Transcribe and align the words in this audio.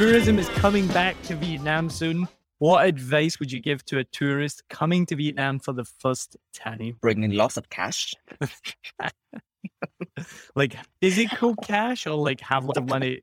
tourism 0.00 0.38
is 0.38 0.48
coming 0.48 0.86
back 0.86 1.14
to 1.24 1.36
Vietnam 1.36 1.90
soon. 1.90 2.26
What 2.56 2.86
advice 2.86 3.38
would 3.38 3.52
you 3.52 3.60
give 3.60 3.84
to 3.84 3.98
a 3.98 4.04
tourist 4.04 4.62
coming 4.70 5.04
to 5.04 5.14
Vietnam 5.14 5.58
for 5.58 5.74
the 5.74 5.84
first 5.84 6.38
time? 6.54 6.96
Bring 7.02 7.22
in 7.22 7.36
lots 7.36 7.58
of 7.58 7.68
cash. 7.68 8.14
like 10.56 10.74
physical 11.02 11.54
cash 11.54 12.06
or 12.06 12.14
like 12.14 12.40
have 12.40 12.66
of 12.66 12.88
money? 12.88 13.20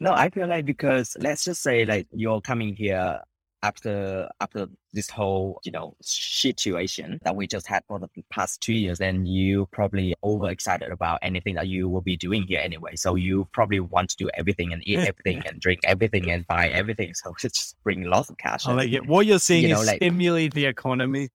No, 0.00 0.12
I 0.12 0.30
feel 0.30 0.48
like 0.48 0.64
because 0.64 1.16
let's 1.20 1.44
just 1.44 1.62
say 1.62 1.84
like 1.84 2.08
you're 2.10 2.40
coming 2.40 2.74
here 2.74 3.20
after 3.62 4.28
after 4.40 4.66
this 4.92 5.10
whole 5.10 5.60
you 5.64 5.72
know 5.72 5.94
situation 6.00 7.18
that 7.22 7.36
we 7.36 7.46
just 7.46 7.66
had 7.66 7.82
for 7.86 7.98
the 7.98 8.08
past 8.30 8.60
two 8.60 8.72
years 8.72 8.98
then 8.98 9.26
you 9.26 9.66
probably 9.72 10.14
overexcited 10.24 10.90
about 10.90 11.18
anything 11.22 11.54
that 11.54 11.68
you 11.68 11.88
will 11.88 12.00
be 12.00 12.16
doing 12.16 12.42
here 12.44 12.60
anyway 12.62 12.94
so 12.96 13.14
you 13.14 13.46
probably 13.52 13.80
want 13.80 14.08
to 14.08 14.16
do 14.16 14.30
everything 14.34 14.72
and 14.72 14.82
eat 14.86 14.98
everything 15.10 15.42
and 15.46 15.60
drink 15.60 15.80
everything 15.84 16.30
and 16.30 16.46
buy 16.46 16.68
everything 16.68 17.12
so 17.14 17.30
it's 17.32 17.42
just 17.58 17.76
bring 17.82 18.04
lots 18.04 18.30
of 18.30 18.38
cash 18.38 18.66
like 18.66 18.90
it. 18.90 19.06
what 19.06 19.26
you're 19.26 19.38
saying 19.38 19.62
you 19.64 19.74
is 19.74 19.80
know, 19.80 19.86
like, 19.86 19.96
stimulate 19.96 20.54
the 20.54 20.66
economy 20.66 21.28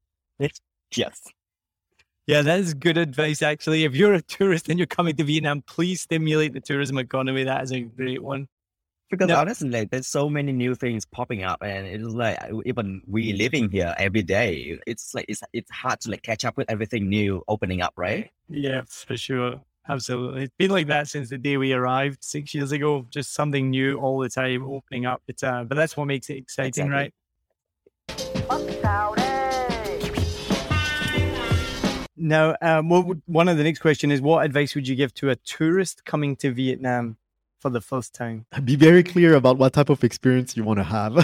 yes 0.94 1.22
yeah, 2.26 2.42
that 2.42 2.60
is 2.60 2.74
good 2.74 2.96
advice, 2.96 3.42
actually. 3.42 3.82
If 3.82 3.96
you're 3.96 4.14
a 4.14 4.22
tourist 4.22 4.68
and 4.68 4.78
you're 4.78 4.86
coming 4.86 5.16
to 5.16 5.24
Vietnam, 5.24 5.62
please 5.62 6.02
stimulate 6.02 6.52
the 6.52 6.60
tourism 6.60 6.96
economy. 6.98 7.42
That 7.42 7.64
is 7.64 7.72
a 7.72 7.80
great 7.80 8.22
one. 8.22 8.46
Because 9.10 9.28
no. 9.28 9.36
honestly, 9.36 9.68
like, 9.68 9.90
there's 9.90 10.06
so 10.06 10.30
many 10.30 10.52
new 10.52 10.76
things 10.76 11.04
popping 11.04 11.42
up, 11.42 11.62
and 11.62 11.84
it's 11.84 12.04
like 12.04 12.38
even 12.64 13.02
we 13.08 13.32
living 13.32 13.68
here 13.68 13.92
every 13.98 14.22
day, 14.22 14.78
it's 14.86 15.14
like 15.14 15.24
it's 15.28 15.42
it's 15.52 15.70
hard 15.70 16.00
to 16.02 16.10
like 16.12 16.22
catch 16.22 16.44
up 16.44 16.56
with 16.56 16.70
everything 16.70 17.08
new 17.08 17.42
opening 17.48 17.82
up, 17.82 17.92
right? 17.96 18.30
Yeah, 18.48 18.82
for 18.86 19.16
sure, 19.16 19.60
absolutely. 19.88 20.44
It's 20.44 20.54
been 20.56 20.70
like 20.70 20.86
that 20.86 21.08
since 21.08 21.28
the 21.28 21.38
day 21.38 21.56
we 21.56 21.72
arrived 21.72 22.22
six 22.22 22.54
years 22.54 22.70
ago. 22.70 23.04
Just 23.10 23.34
something 23.34 23.70
new 23.70 23.98
all 23.98 24.20
the 24.20 24.28
time 24.28 24.62
opening 24.62 25.06
up. 25.06 25.22
It's 25.26 25.42
uh, 25.42 25.64
but 25.64 25.74
that's 25.74 25.96
what 25.96 26.06
makes 26.06 26.30
it 26.30 26.36
exciting, 26.36 26.86
exactly. 26.86 26.92
right? 26.92 27.12
Now, 32.16 32.54
um, 32.62 32.88
one 33.26 33.48
of 33.48 33.56
the 33.56 33.64
next 33.64 33.80
question 33.80 34.12
is, 34.12 34.20
what 34.20 34.44
advice 34.44 34.76
would 34.76 34.86
you 34.86 34.94
give 34.94 35.12
to 35.14 35.30
a 35.30 35.36
tourist 35.36 36.04
coming 36.04 36.36
to 36.36 36.52
Vietnam? 36.52 37.16
For 37.60 37.70
the 37.70 37.80
first 37.80 38.14
time. 38.14 38.46
Be 38.64 38.76
very 38.76 39.02
clear 39.02 39.34
about 39.34 39.58
what 39.58 39.72
type 39.74 39.90
of 39.90 40.02
experience 40.02 40.56
you 40.56 40.64
want 40.64 40.78
to 40.78 40.84
have 40.84 41.14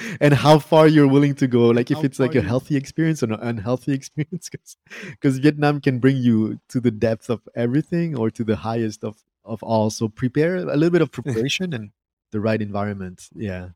and 0.20 0.34
how 0.34 0.58
far 0.58 0.86
you're 0.86 1.08
willing 1.08 1.34
to 1.36 1.46
go. 1.46 1.68
Like 1.68 1.90
if 1.90 1.98
how 1.98 2.04
it's 2.04 2.18
like 2.18 2.34
a 2.34 2.40
healthy 2.40 2.76
experience 2.76 3.22
or 3.22 3.26
an 3.26 3.40
unhealthy 3.40 3.92
experience, 4.00 4.48
because 5.10 5.38
Vietnam 5.38 5.80
can 5.80 5.98
bring 5.98 6.16
you 6.16 6.60
to 6.68 6.80
the 6.80 6.90
depth 6.90 7.28
of 7.28 7.40
everything 7.54 8.16
or 8.16 8.30
to 8.30 8.44
the 8.44 8.56
highest 8.56 9.04
of, 9.04 9.16
of 9.44 9.62
all. 9.62 9.90
So 9.90 10.08
prepare 10.08 10.56
a 10.56 10.64
little 10.76 10.90
bit 10.90 11.02
of 11.02 11.10
preparation 11.10 11.72
and 11.72 11.90
the 12.30 12.40
right 12.40 12.60
environment. 12.60 13.28
Yeah. 13.34 13.70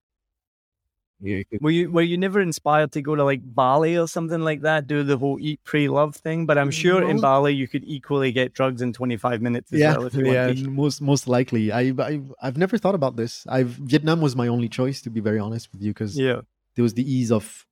Were 1.22 1.70
you 1.70 1.90
were 1.90 2.02
you 2.02 2.18
never 2.18 2.40
inspired 2.40 2.90
to 2.92 3.02
go 3.02 3.14
to 3.14 3.22
like 3.22 3.40
Bali 3.44 3.96
or 3.96 4.08
something 4.08 4.40
like 4.40 4.62
that? 4.62 4.88
Do 4.88 5.04
the 5.04 5.16
whole 5.16 5.38
eat, 5.40 5.60
pray, 5.62 5.86
love 5.86 6.16
thing? 6.16 6.46
But 6.46 6.58
I'm 6.58 6.72
sure 6.72 7.08
in 7.08 7.20
Bali 7.20 7.54
you 7.54 7.68
could 7.68 7.84
equally 7.84 8.32
get 8.32 8.54
drugs 8.54 8.82
in 8.82 8.92
25 8.92 9.40
minutes. 9.40 9.70
yeah, 9.72 9.96
well 9.96 10.10
yeah, 10.12 10.52
most 10.52 11.00
most 11.00 11.28
likely. 11.28 11.70
I, 11.70 11.92
I 11.98 12.20
I've 12.42 12.58
never 12.58 12.76
thought 12.76 12.96
about 12.96 13.14
this. 13.16 13.46
I've 13.48 13.68
Vietnam 13.68 14.20
was 14.20 14.34
my 14.34 14.48
only 14.48 14.68
choice 14.68 15.00
to 15.02 15.10
be 15.10 15.20
very 15.20 15.38
honest 15.38 15.70
with 15.70 15.80
you 15.80 15.92
because 15.92 16.18
yeah, 16.18 16.40
there 16.74 16.82
was 16.82 16.94
the 16.94 17.10
ease 17.10 17.30
of 17.30 17.66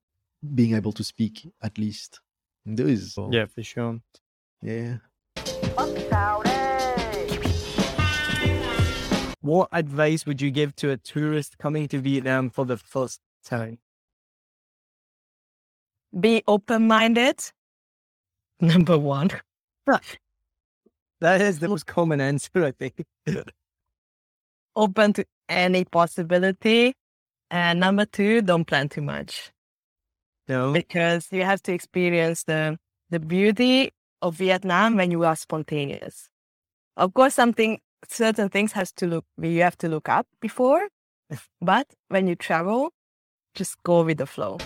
being 0.54 0.76
able 0.76 0.92
to 0.92 1.02
speak 1.02 1.50
at 1.60 1.76
least. 1.76 2.20
there 2.64 2.86
is 2.86 3.14
so, 3.14 3.30
yeah 3.32 3.46
for 3.46 3.64
sure. 3.64 4.00
Yeah. 4.62 4.98
What 9.42 9.70
advice 9.72 10.26
would 10.26 10.40
you 10.40 10.50
give 10.50 10.76
to 10.76 10.90
a 10.90 10.98
tourist 10.98 11.58
coming 11.58 11.88
to 11.88 11.98
Vietnam 11.98 12.50
for 12.50 12.66
the 12.66 12.76
first 12.76 13.20
time? 13.44 13.78
Be 16.18 16.42
open 16.46 16.86
minded. 16.86 17.40
Number 18.60 18.98
one. 18.98 19.30
that 19.86 21.40
is 21.40 21.58
the 21.58 21.68
most 21.68 21.86
common 21.86 22.20
answer, 22.20 22.64
I 22.64 22.72
think. 22.72 23.04
open 24.76 25.12
to 25.14 25.24
any 25.48 25.84
possibility. 25.84 26.94
And 27.50 27.80
number 27.80 28.04
two, 28.04 28.42
don't 28.42 28.64
plan 28.64 28.88
too 28.88 29.02
much. 29.02 29.50
No. 30.48 30.72
Because 30.72 31.28
you 31.30 31.42
have 31.44 31.62
to 31.62 31.72
experience 31.72 32.44
the 32.44 32.78
the 33.10 33.18
beauty 33.18 33.90
of 34.22 34.36
Vietnam 34.36 34.96
when 34.96 35.10
you 35.10 35.24
are 35.24 35.36
spontaneous. 35.36 36.28
Of 36.96 37.14
course, 37.14 37.34
something 37.34 37.80
certain 38.08 38.48
things 38.48 38.72
has 38.72 38.92
to 38.92 39.06
look 39.06 39.24
you 39.40 39.62
have 39.62 39.76
to 39.78 39.88
look 39.88 40.08
up 40.08 40.26
before, 40.40 40.88
but 41.60 41.86
when 42.08 42.26
you 42.26 42.36
travel, 42.36 42.92
just 43.54 43.82
go 43.82 44.02
with 44.04 44.18
the 44.18 44.26
flow. 44.26 44.58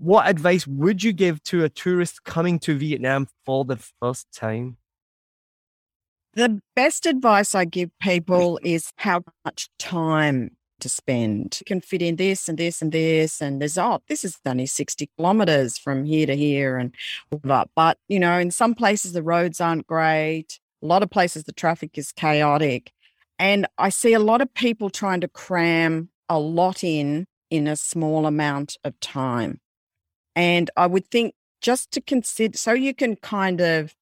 What 0.00 0.28
advice 0.28 0.66
would 0.66 1.02
you 1.02 1.12
give 1.12 1.42
to 1.44 1.64
a 1.64 1.68
tourist 1.68 2.24
coming 2.24 2.58
to 2.60 2.76
Vietnam 2.76 3.28
for 3.46 3.64
the 3.64 3.76
first 4.00 4.26
time? 4.32 4.76
The 6.34 6.60
best 6.74 7.06
advice 7.06 7.54
I 7.54 7.66
give 7.66 7.90
people 8.00 8.58
is 8.62 8.92
how 8.96 9.22
much 9.44 9.68
time 9.78 10.56
to 10.80 10.88
spend. 10.88 11.58
You 11.60 11.64
can 11.64 11.80
fit 11.80 12.02
in 12.02 12.16
this 12.16 12.48
and 12.48 12.58
this 12.58 12.82
and 12.82 12.90
this, 12.90 13.40
and 13.40 13.60
there's 13.60 13.78
oh, 13.78 14.00
this 14.08 14.24
is 14.24 14.38
only 14.44 14.66
60 14.66 15.08
kilometers 15.16 15.78
from 15.78 16.04
here 16.04 16.26
to 16.26 16.34
here, 16.34 16.78
and 16.78 16.94
but, 17.42 17.68
but 17.74 17.98
you 18.08 18.18
know, 18.18 18.38
in 18.38 18.50
some 18.50 18.74
places 18.74 19.12
the 19.12 19.22
roads 19.22 19.60
aren't 19.60 19.86
great. 19.86 20.58
A 20.82 20.86
lot 20.86 21.02
of 21.02 21.10
places 21.10 21.44
the 21.44 21.52
traffic 21.52 21.96
is 21.96 22.12
chaotic. 22.12 22.92
And 23.42 23.66
I 23.76 23.88
see 23.88 24.12
a 24.12 24.20
lot 24.20 24.40
of 24.40 24.54
people 24.54 24.88
trying 24.88 25.20
to 25.22 25.26
cram 25.26 26.10
a 26.28 26.38
lot 26.38 26.84
in 26.84 27.26
in 27.50 27.66
a 27.66 27.74
small 27.74 28.24
amount 28.24 28.76
of 28.84 28.98
time. 29.00 29.58
And 30.36 30.70
I 30.76 30.86
would 30.86 31.08
think 31.10 31.34
just 31.60 31.90
to 31.90 32.00
consider, 32.00 32.56
so 32.56 32.72
you 32.72 32.94
can 32.94 33.16
kind 33.16 33.60
of 33.60 33.96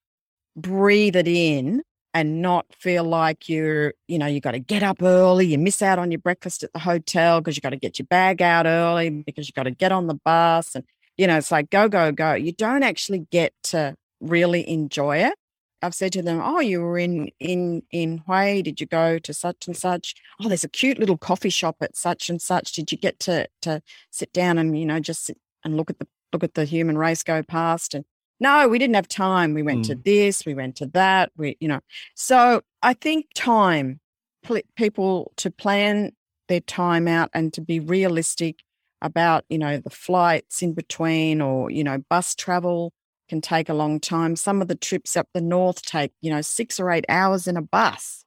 breathe 0.54 1.16
it 1.16 1.26
in 1.26 1.82
and 2.12 2.42
not 2.42 2.66
feel 2.70 3.02
like 3.02 3.48
you're, 3.48 3.94
you 4.08 4.18
know, 4.18 4.26
you 4.26 4.42
got 4.42 4.50
to 4.50 4.58
get 4.58 4.82
up 4.82 5.02
early, 5.02 5.46
you 5.46 5.56
miss 5.56 5.80
out 5.80 5.98
on 5.98 6.10
your 6.10 6.20
breakfast 6.20 6.62
at 6.62 6.74
the 6.74 6.80
hotel 6.80 7.40
because 7.40 7.56
you 7.56 7.62
got 7.62 7.70
to 7.70 7.78
get 7.78 7.98
your 7.98 8.06
bag 8.10 8.42
out 8.42 8.66
early 8.66 9.08
because 9.08 9.48
you 9.48 9.54
got 9.54 9.62
to 9.62 9.70
get 9.70 9.90
on 9.90 10.06
the 10.06 10.18
bus. 10.22 10.74
And, 10.74 10.84
you 11.16 11.26
know, 11.26 11.38
it's 11.38 11.50
like 11.50 11.70
go, 11.70 11.88
go, 11.88 12.12
go. 12.12 12.34
You 12.34 12.52
don't 12.52 12.82
actually 12.82 13.26
get 13.30 13.54
to 13.64 13.96
really 14.20 14.68
enjoy 14.68 15.16
it. 15.16 15.34
I've 15.82 15.94
said 15.94 16.12
to 16.12 16.22
them, 16.22 16.40
"Oh, 16.42 16.60
you 16.60 16.80
were 16.80 16.98
in 16.98 17.30
in 17.38 17.82
in 17.90 18.22
Hue. 18.26 18.62
Did 18.62 18.80
you 18.80 18.86
go 18.86 19.18
to 19.18 19.32
such 19.32 19.66
and 19.66 19.76
such? 19.76 20.14
Oh, 20.40 20.48
there's 20.48 20.64
a 20.64 20.68
cute 20.68 20.98
little 20.98 21.16
coffee 21.18 21.50
shop 21.50 21.76
at 21.80 21.96
such 21.96 22.28
and 22.28 22.40
such. 22.40 22.72
Did 22.72 22.92
you 22.92 22.98
get 22.98 23.18
to 23.20 23.48
to 23.62 23.82
sit 24.10 24.32
down 24.32 24.58
and 24.58 24.78
you 24.78 24.86
know 24.86 25.00
just 25.00 25.24
sit 25.24 25.38
and 25.64 25.76
look 25.76 25.90
at 25.90 25.98
the 25.98 26.06
look 26.32 26.44
at 26.44 26.54
the 26.54 26.64
human 26.64 26.98
race 26.98 27.22
go 27.22 27.42
past?" 27.42 27.94
And 27.94 28.04
no, 28.40 28.68
we 28.68 28.78
didn't 28.78 28.96
have 28.96 29.08
time. 29.08 29.54
We 29.54 29.62
went 29.62 29.84
mm. 29.84 29.88
to 29.88 29.94
this, 29.94 30.46
we 30.46 30.54
went 30.54 30.76
to 30.76 30.86
that. 30.86 31.30
We, 31.36 31.56
you 31.60 31.68
know, 31.68 31.80
so 32.14 32.62
I 32.82 32.94
think 32.94 33.26
time, 33.34 34.00
pl- 34.42 34.62
people 34.76 35.32
to 35.36 35.50
plan 35.50 36.12
their 36.48 36.60
time 36.60 37.06
out 37.06 37.30
and 37.34 37.52
to 37.52 37.60
be 37.60 37.80
realistic 37.80 38.62
about 39.02 39.44
you 39.48 39.58
know 39.58 39.78
the 39.78 39.90
flights 39.90 40.62
in 40.62 40.74
between 40.74 41.40
or 41.40 41.70
you 41.70 41.84
know 41.84 41.98
bus 42.10 42.34
travel 42.34 42.92
can 43.30 43.40
take 43.40 43.68
a 43.68 43.74
long 43.74 44.00
time. 44.00 44.34
Some 44.34 44.60
of 44.60 44.66
the 44.66 44.74
trips 44.74 45.16
up 45.16 45.28
the 45.32 45.40
north 45.40 45.82
take, 45.82 46.12
you 46.20 46.30
know, 46.30 46.40
six 46.40 46.80
or 46.80 46.90
eight 46.90 47.04
hours 47.08 47.46
in 47.46 47.56
a 47.56 47.62
bus. 47.62 48.24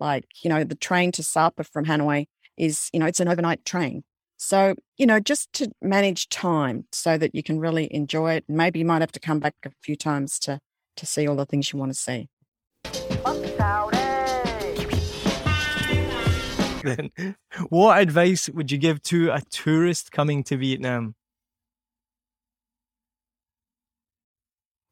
Like, 0.00 0.24
you 0.42 0.50
know, 0.50 0.64
the 0.64 0.74
train 0.74 1.12
to 1.12 1.22
Sapa 1.22 1.62
from 1.62 1.84
Hanoi 1.86 2.26
is, 2.56 2.90
you 2.92 2.98
know, 2.98 3.06
it's 3.06 3.20
an 3.20 3.28
overnight 3.28 3.64
train. 3.64 4.02
So, 4.38 4.74
you 4.98 5.06
know, 5.06 5.20
just 5.20 5.52
to 5.54 5.70
manage 5.80 6.28
time 6.30 6.86
so 6.90 7.16
that 7.16 7.32
you 7.32 7.44
can 7.44 7.60
really 7.60 7.92
enjoy 7.94 8.32
it. 8.32 8.44
Maybe 8.48 8.80
you 8.80 8.84
might 8.84 9.02
have 9.02 9.12
to 9.12 9.20
come 9.20 9.38
back 9.38 9.54
a 9.64 9.70
few 9.82 9.94
times 9.94 10.38
to 10.40 10.58
to 10.96 11.06
see 11.06 11.28
all 11.28 11.36
the 11.36 11.46
things 11.46 11.72
you 11.72 11.78
want 11.78 11.92
to 11.92 11.98
see. 11.98 12.28
Then, 16.82 17.10
what 17.68 18.00
advice 18.00 18.48
would 18.48 18.72
you 18.72 18.78
give 18.78 19.00
to 19.04 19.30
a 19.30 19.42
tourist 19.50 20.10
coming 20.10 20.42
to 20.44 20.56
Vietnam? 20.56 21.14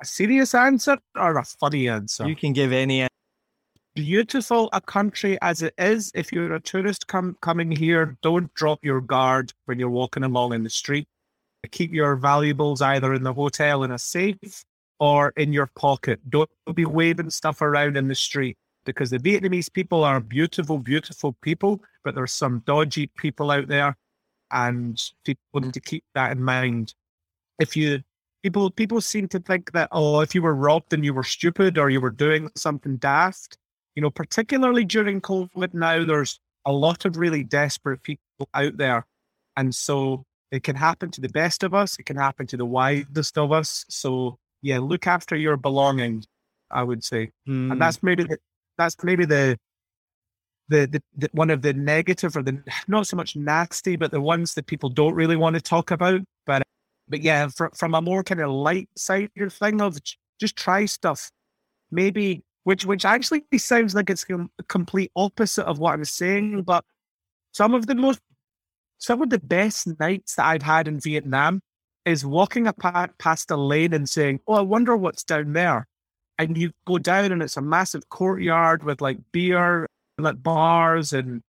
A 0.01 0.05
serious 0.05 0.55
answer 0.55 0.99
or 1.17 1.39
a 1.39 1.45
funny 1.45 1.89
answer? 1.89 2.27
You 2.29 2.37
can 2.37 2.53
give 2.53 2.73
any. 2.73 3.07
Beautiful 3.95 4.69
a 4.73 4.81
country 4.81 5.39
as 5.43 5.63
it 5.63 5.75
is. 5.77 6.13
If 6.15 6.33
you're 6.33 6.55
a 6.55 6.61
tourist 6.61 7.09
come, 7.09 7.37
coming 7.41 7.73
here, 7.73 8.17
don't 8.23 8.53
drop 8.55 8.85
your 8.85 9.01
guard 9.01 9.53
when 9.65 9.79
you're 9.79 9.91
walking 9.91 10.23
along 10.23 10.55
in 10.55 10.63
the 10.63 10.71
street. 10.71 11.09
Keep 11.71 11.93
your 11.93 12.15
valuables 12.15 12.81
either 12.81 13.13
in 13.13 13.25
the 13.25 13.33
hotel 13.33 13.83
in 13.83 13.91
a 13.91 13.99
safe 13.99 14.65
or 15.01 15.33
in 15.37 15.53
your 15.53 15.67
pocket. 15.75 16.21
Don't 16.31 16.49
be 16.75 16.85
waving 16.85 17.31
stuff 17.31 17.61
around 17.61 17.97
in 17.97 18.07
the 18.07 18.15
street 18.15 18.57
because 18.85 19.11
the 19.11 19.19
Vietnamese 19.19 19.73
people 19.73 20.05
are 20.05 20.21
beautiful, 20.21 20.79
beautiful 20.79 21.37
people, 21.43 21.83
but 22.05 22.15
there's 22.15 22.33
some 22.33 22.63
dodgy 22.67 23.09
people 23.19 23.51
out 23.51 23.69
there, 23.69 23.97
and 24.51 25.03
people 25.25 25.61
need 25.61 25.75
to 25.75 25.81
keep 25.81 26.05
that 26.15 26.33
in 26.33 26.43
mind. 26.43 26.95
If 27.59 27.77
you 27.77 28.03
people 28.43 28.71
people 28.71 29.01
seem 29.01 29.29
to 29.29 29.41
think 29.41 29.73
that 29.73 29.89
oh, 29.93 30.21
if 30.21 30.35
you 30.35 30.43
were 30.43 30.55
robbed, 30.55 30.91
then 30.91 31.05
you 31.05 31.15
were 31.15 31.25
stupid 31.25 31.79
or 31.79 31.91
you 31.91 32.01
were 32.01 32.11
doing 32.11 32.51
something 32.55 32.97
daft. 32.97 33.57
You 33.95 34.03
know, 34.03 34.11
particularly 34.11 34.85
during 34.85 35.21
COVID 35.21 35.75
now, 35.75 36.05
there's 36.05 36.39
a 36.65 36.73
lot 36.73 37.05
of 37.05 37.17
really 37.17 37.43
desperate 37.45 38.03
people 38.03 38.49
out 38.55 38.77
there, 38.77 39.07
and 39.57 39.75
so 39.75 40.25
it 40.51 40.63
can 40.63 40.77
happen 40.77 41.11
to 41.11 41.21
the 41.21 41.29
best 41.29 41.63
of 41.63 41.75
us. 41.75 41.99
It 41.99 42.07
can 42.07 42.17
happen 42.17 42.47
to 42.49 42.57
the 42.57 42.65
widest 42.67 43.37
of 43.37 43.53
us. 43.53 43.85
So 43.89 44.39
yeah, 44.63 44.79
look 44.79 45.07
after 45.07 45.37
your 45.37 45.57
belongings. 45.57 46.27
I 46.71 46.83
would 46.83 47.03
say, 47.03 47.31
Mm. 47.49 47.73
and 47.73 47.81
that's 47.81 48.03
maybe 48.03 48.25
the, 48.25 48.39
that's 48.77 48.97
maybe 49.03 49.25
the, 49.25 49.59
the 50.69 50.87
the 50.87 51.03
the 51.17 51.31
one 51.33 51.49
of 51.51 51.63
the 51.63 51.73
negative 51.73 52.37
or 52.37 52.43
the 52.43 52.63
not 52.87 53.07
so 53.07 53.17
much 53.17 53.37
nasty, 53.37 53.97
but 53.97 54.11
the 54.11 54.21
ones 54.21 54.55
that 54.55 54.67
people 54.67 54.91
don't 54.91 55.15
really 55.15 55.37
want 55.37 55.55
to 55.57 55.63
talk 55.63 55.91
about. 55.91 56.21
But 57.09 57.23
yeah, 57.23 57.49
fr- 57.49 57.75
from 57.75 57.95
a 57.95 58.03
more 58.03 58.23
kind 58.23 58.41
of 58.41 58.51
light 58.51 58.89
side 58.97 59.31
of 59.39 59.53
thing 59.53 59.81
of 59.81 59.99
just 60.41 60.57
try 60.57 60.85
stuff, 60.87 61.31
maybe 61.91 62.43
which 62.65 62.85
which 62.85 63.05
actually 63.05 63.45
sounds 63.57 63.95
like 63.95 64.11
it's 64.11 64.25
com- 64.25 64.51
complete 64.69 65.11
opposite 65.17 65.65
of 65.65 65.79
what 65.79 65.95
I'm 65.95 66.05
saying, 66.05 66.63
but 66.63 66.85
some 67.53 67.75
of 67.75 67.87
the 67.87 67.95
most 67.95 68.21
some 68.99 69.23
of 69.23 69.31
the 69.31 69.39
best 69.39 69.99
nights 69.99 70.35
that 70.35 70.47
I've 70.47 70.63
had 70.63 70.89
in 70.89 71.01
Vietnam 71.01 71.61
is 72.05 72.27
walking 72.27 72.67
a 72.67 72.73
pa- 72.73 73.09
past 73.19 73.51
a 73.51 73.57
lane 73.57 73.95
and 73.95 74.09
saying, 74.09 74.41
"Oh, 74.47 74.55
I 74.55 74.61
wonder 74.61 74.97
what's 74.97 75.25
down 75.25 75.53
there," 75.53 75.87
and 76.39 76.57
you 76.59 76.73
go 76.87 76.99
down 76.99 77.33
and 77.33 77.43
it's 77.43 77.57
a 77.57 77.63
massive 77.63 78.09
courtyard 78.11 78.83
with 78.85 79.01
like 79.01 79.19
beer, 79.33 79.87
like 80.19 80.43
bars, 80.43 81.13
and 81.13 81.43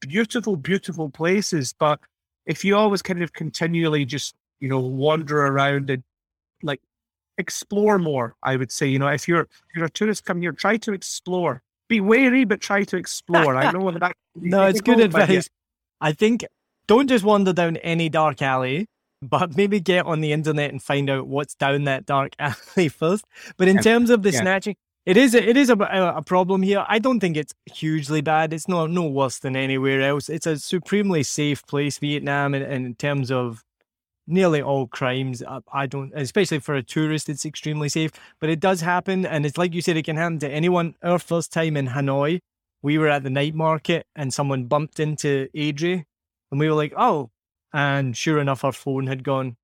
beautiful, 0.00 0.56
beautiful 0.56 1.10
places. 1.10 1.74
But 1.78 2.00
if 2.46 2.64
you 2.64 2.76
always 2.76 3.02
kind 3.02 3.22
of 3.22 3.32
continually 3.32 4.04
just 4.04 4.34
you 4.60 4.68
know 4.68 4.80
wander 4.80 5.46
around 5.46 5.90
and 5.90 6.02
like 6.62 6.80
explore 7.38 7.98
more, 7.98 8.34
I 8.42 8.56
would 8.56 8.72
say, 8.72 8.86
you 8.86 8.98
know, 8.98 9.08
if 9.08 9.28
you're 9.28 9.42
if 9.42 9.74
you're 9.74 9.84
a 9.86 9.90
tourist 9.90 10.24
coming 10.24 10.42
here, 10.42 10.52
try 10.52 10.76
to 10.78 10.92
explore. 10.92 11.62
Be 11.88 12.00
wary, 12.00 12.44
but 12.44 12.60
try 12.60 12.82
to 12.84 12.96
explore. 12.96 13.54
I 13.56 13.70
know 13.70 13.90
that. 13.92 14.00
that 14.00 14.16
can 14.34 14.42
be 14.42 14.48
No, 14.50 14.66
it's 14.66 14.80
good 14.80 14.98
yeah. 14.98 15.04
advice. 15.04 15.48
I 16.00 16.12
think 16.12 16.44
don't 16.88 17.08
just 17.08 17.24
wander 17.24 17.52
down 17.52 17.76
any 17.78 18.08
dark 18.08 18.42
alley, 18.42 18.86
but 19.22 19.56
maybe 19.56 19.78
get 19.80 20.04
on 20.06 20.20
the 20.20 20.32
internet 20.32 20.70
and 20.72 20.82
find 20.82 21.08
out 21.08 21.26
what's 21.28 21.54
down 21.54 21.84
that 21.84 22.06
dark 22.06 22.32
alley 22.38 22.88
first. 22.88 23.24
But 23.56 23.68
in 23.68 23.76
Yeah. 23.76 23.82
terms 23.82 24.10
of 24.10 24.22
the 24.22 24.30
Yeah. 24.32 24.40
snatching, 24.40 24.76
it 25.04 25.16
is 25.16 25.34
a, 25.36 25.48
it 25.48 25.56
is 25.56 25.70
a, 25.70 25.74
a 25.76 26.22
problem 26.22 26.62
here. 26.62 26.84
I 26.88 26.98
don't 26.98 27.20
think 27.20 27.36
it's 27.36 27.54
hugely 27.66 28.20
bad. 28.20 28.52
It's 28.52 28.66
not 28.66 28.90
no 28.90 29.06
worse 29.06 29.38
than 29.38 29.54
anywhere 29.54 30.02
else. 30.02 30.28
It's 30.28 30.46
a 30.46 30.58
supremely 30.58 31.22
safe 31.22 31.64
place, 31.66 31.98
Vietnam, 31.98 32.54
and 32.54 32.64
in 32.64 32.94
terms 32.96 33.30
of 33.30 33.62
nearly 34.26 34.60
all 34.62 34.86
crimes. 34.86 35.42
I, 35.42 35.60
I 35.72 35.86
don't, 35.86 36.12
especially 36.14 36.58
for 36.58 36.74
a 36.74 36.82
tourist, 36.82 37.28
it's 37.28 37.44
extremely 37.46 37.88
safe. 37.88 38.10
But 38.40 38.50
it 38.50 38.60
does 38.60 38.80
happen, 38.80 39.24
and 39.26 39.46
it's 39.46 39.58
like 39.58 39.74
you 39.74 39.82
said, 39.82 39.96
it 39.96 40.04
can 40.04 40.16
happen 40.16 40.38
to 40.40 40.48
anyone. 40.50 40.94
Our 41.02 41.18
first 41.18 41.52
time 41.52 41.76
in 41.76 41.88
Hanoi, 41.88 42.40
we 42.82 42.98
were 42.98 43.08
at 43.08 43.22
the 43.22 43.30
night 43.30 43.54
market, 43.54 44.06
and 44.14 44.32
someone 44.32 44.64
bumped 44.66 45.00
into 45.00 45.48
Adri, 45.54 46.04
and 46.50 46.60
we 46.60 46.68
were 46.68 46.74
like, 46.74 46.92
"Oh!" 46.96 47.30
And 47.72 48.16
sure 48.16 48.38
enough, 48.38 48.64
our 48.64 48.72
phone 48.72 49.06
had 49.06 49.22
gone. 49.24 49.56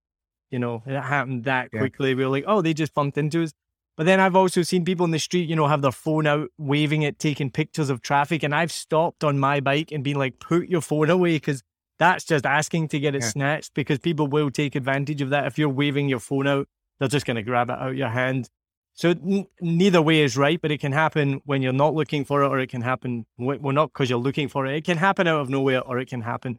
You 0.50 0.58
know, 0.58 0.82
it 0.86 1.00
happened 1.00 1.44
that 1.44 1.70
Yeah. 1.72 1.78
quickly. 1.80 2.14
We 2.14 2.24
were 2.24 2.30
like, 2.30 2.44
"Oh, 2.46 2.60
they 2.62 2.74
just 2.74 2.94
bumped 2.94 3.16
into 3.18 3.42
us." 3.42 3.52
But 3.96 4.06
then 4.06 4.20
I've 4.20 4.36
also 4.36 4.62
seen 4.62 4.84
people 4.84 5.04
in 5.04 5.10
the 5.12 5.18
street, 5.18 5.48
you 5.48 5.54
know, 5.56 5.66
have 5.68 5.82
their 5.82 5.92
phone 5.92 6.26
out, 6.26 6.48
waving 6.58 7.02
it, 7.02 7.18
taking 7.18 7.50
pictures 7.50 7.90
of 7.90 8.00
traffic, 8.00 8.42
and 8.42 8.54
I've 8.54 8.72
stopped 8.72 9.22
on 9.22 9.38
my 9.38 9.60
bike 9.60 9.92
and 9.92 10.02
been 10.02 10.16
like, 10.16 10.38
"Put 10.38 10.68
your 10.68 10.80
phone 10.80 11.10
away," 11.10 11.36
because 11.36 11.62
that's 12.02 12.24
just 12.24 12.44
asking 12.44 12.88
to 12.88 13.00
get 13.00 13.14
it 13.14 13.22
Yeah. 13.22 13.28
snatched 13.28 13.74
because 13.74 13.98
people 13.98 14.26
will 14.26 14.50
take 14.50 14.74
advantage 14.74 15.22
of 15.22 15.30
that. 15.30 15.46
If 15.46 15.58
you're 15.58 15.68
waving 15.68 16.08
your 16.08 16.20
phone 16.20 16.46
out, 16.46 16.68
they're 16.98 17.08
just 17.08 17.26
going 17.26 17.36
to 17.36 17.42
grab 17.42 17.70
it 17.70 17.78
out 17.78 17.90
of 17.90 17.96
your 17.96 18.08
hand. 18.08 18.50
So 18.94 19.10
n- 19.10 19.46
neither 19.60 20.02
way 20.02 20.20
is 20.20 20.36
right, 20.36 20.60
but 20.60 20.70
it 20.70 20.78
can 20.80 20.92
happen 20.92 21.40
when 21.44 21.62
you're 21.62 21.72
not 21.72 21.94
looking 21.94 22.24
for 22.24 22.42
it, 22.42 22.48
or 22.48 22.58
it 22.60 22.68
can 22.68 22.82
happen 22.82 23.26
well 23.38 23.72
not 23.72 23.92
because 23.92 24.10
you're 24.10 24.18
looking 24.18 24.48
for 24.48 24.66
it. 24.66 24.76
It 24.76 24.84
can 24.84 24.98
happen 24.98 25.26
out 25.26 25.40
of 25.40 25.48
nowhere, 25.48 25.80
or 25.82 25.98
it 25.98 26.08
can 26.08 26.20
happen 26.22 26.58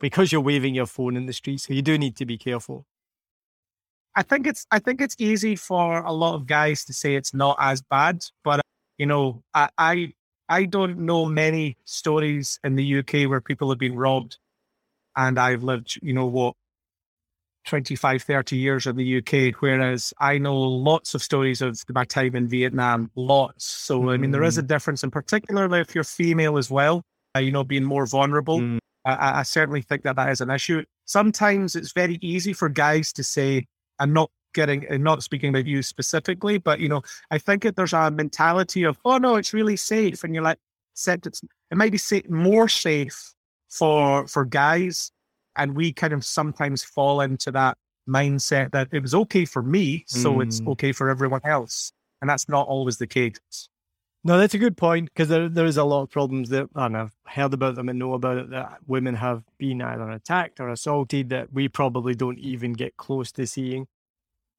because 0.00 0.32
you're 0.32 0.40
waving 0.40 0.74
your 0.74 0.86
phone 0.86 1.16
in 1.16 1.26
the 1.26 1.32
street. 1.32 1.60
So 1.60 1.74
you 1.74 1.82
do 1.82 1.98
need 1.98 2.16
to 2.16 2.26
be 2.26 2.38
careful. 2.38 2.86
I 4.16 4.22
think 4.22 4.46
it's 4.46 4.66
I 4.70 4.78
think 4.78 5.00
it's 5.00 5.16
easy 5.18 5.56
for 5.56 6.02
a 6.02 6.12
lot 6.12 6.34
of 6.34 6.46
guys 6.46 6.84
to 6.86 6.92
say 6.92 7.16
it's 7.16 7.34
not 7.34 7.56
as 7.60 7.82
bad, 7.82 8.24
but 8.44 8.60
you 8.98 9.06
know, 9.06 9.42
I 9.52 9.68
I, 9.76 10.12
I 10.48 10.64
don't 10.66 10.98
know 11.00 11.26
many 11.26 11.76
stories 11.84 12.58
in 12.64 12.76
the 12.76 12.98
UK 13.00 13.28
where 13.28 13.40
people 13.40 13.68
have 13.70 13.78
been 13.78 13.96
robbed, 13.96 14.38
and 15.16 15.38
I've 15.38 15.62
lived, 15.62 15.98
you 16.02 16.12
know, 16.12 16.26
what 16.26 16.54
25, 17.64 18.22
30 18.22 18.56
years 18.56 18.86
in 18.86 18.96
the 18.96 19.18
UK, 19.18 19.54
whereas 19.60 20.12
I 20.18 20.38
know 20.38 20.56
lots 20.56 21.14
of 21.14 21.22
stories 21.22 21.62
of 21.62 21.78
my 21.88 22.04
time 22.04 22.36
in 22.36 22.46
Vietnam, 22.46 23.10
lots. 23.14 23.64
So 23.64 24.10
I 24.10 24.16
mean, 24.16 24.30
there 24.32 24.42
is 24.42 24.58
a 24.58 24.62
difference, 24.62 25.02
and 25.02 25.12
particularly 25.12 25.80
if 25.80 25.94
you're 25.94 26.04
female 26.04 26.58
as 26.58 26.70
well, 26.70 27.02
uh, 27.34 27.40
you 27.40 27.52
know, 27.52 27.64
being 27.64 27.84
more 27.84 28.06
vulnerable. 28.06 28.60
Mm. 28.60 28.78
I- 29.06 29.40
I, 29.40 29.42
certainly 29.42 29.82
think 29.82 30.02
that 30.04 30.16
that 30.16 30.30
is 30.30 30.40
an 30.40 30.50
issue. 30.50 30.82
Sometimes 31.04 31.76
it's 31.76 31.92
very 31.92 32.18
easy 32.22 32.54
for 32.54 32.70
guys 32.70 33.12
to 33.14 33.22
say, 33.22 33.66
"I'm 33.98 34.14
not 34.14 34.30
getting," 34.54 34.86
and 34.88 35.04
not 35.04 35.22
speaking 35.22 35.50
about 35.50 35.66
you 35.66 35.82
specifically, 35.82 36.56
but 36.56 36.80
you 36.80 36.88
know, 36.88 37.02
I 37.30 37.36
think 37.36 37.64
that 37.64 37.76
there's 37.76 37.92
a 37.92 38.10
mentality 38.10 38.84
of, 38.84 38.98
"Oh 39.04 39.18
no, 39.18 39.36
it's 39.36 39.52
really 39.52 39.76
safe," 39.76 40.24
and 40.24 40.34
you're 40.34 40.42
like, 40.42 40.58
"Except 40.94 41.26
it's 41.26 41.42
it 41.70 41.76
might 41.76 41.92
be 41.92 41.98
sa- 41.98 42.20
more 42.30 42.66
safe 42.68 43.34
for 43.78 44.26
for 44.28 44.44
guys," 44.44 45.10
and 45.56 45.74
we 45.74 45.92
kind 45.92 46.12
of 46.12 46.24
sometimes 46.24 46.82
fall 46.84 47.20
into 47.20 47.50
that 47.52 47.76
mindset 48.08 48.70
that 48.72 48.88
it 48.92 49.00
was 49.00 49.14
okay 49.14 49.44
for 49.44 49.62
me, 49.62 50.04
so 50.06 50.40
it's 50.40 50.60
Mm. 50.60 50.72
okay 50.72 50.92
for 50.92 51.08
everyone 51.08 51.40
else, 51.44 51.92
and 52.20 52.28
that's 52.30 52.48
not 52.48 52.66
always 52.68 52.98
the 52.98 53.06
case. 53.06 53.68
No, 54.26 54.38
that's 54.38 54.54
a 54.54 54.58
good 54.58 54.76
point 54.76 55.10
because 55.10 55.28
there, 55.28 55.48
there 55.50 55.66
is 55.66 55.76
a 55.76 55.84
lot 55.84 56.02
of 56.02 56.10
problems 56.10 56.48
that, 56.48 56.66
and 56.74 56.96
I've 56.96 57.14
heard 57.26 57.52
about 57.52 57.74
them 57.74 57.88
and 57.90 57.98
know 57.98 58.14
about 58.14 58.38
it, 58.38 58.50
that 58.50 58.78
women 58.86 59.14
have 59.16 59.42
been 59.58 59.82
either 59.82 60.08
attacked 60.10 60.60
or 60.60 60.68
assaulted 60.70 61.28
that 61.28 61.52
we 61.52 61.68
probably 61.68 62.14
don't 62.14 62.38
even 62.38 62.72
get 62.72 62.96
close 62.96 63.30
to 63.32 63.46
seeing. 63.46 63.86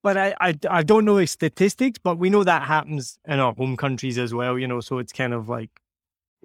But 0.04 0.18
I, 0.18 0.36
I, 0.40 0.54
I 0.70 0.84
don't 0.84 1.04
know 1.06 1.18
the 1.18 1.26
statistics, 1.26 1.98
but 1.98 2.20
we 2.20 2.30
know 2.30 2.44
that 2.44 2.62
happens 2.64 3.18
in 3.28 3.40
our 3.40 3.54
home 3.56 3.76
countries 3.76 4.20
as 4.20 4.36
well, 4.36 4.60
you 4.60 4.68
know, 4.68 4.82
so 4.82 5.00
it's 5.00 5.12
kind 5.14 5.34
of 5.34 5.50
like, 5.50 5.72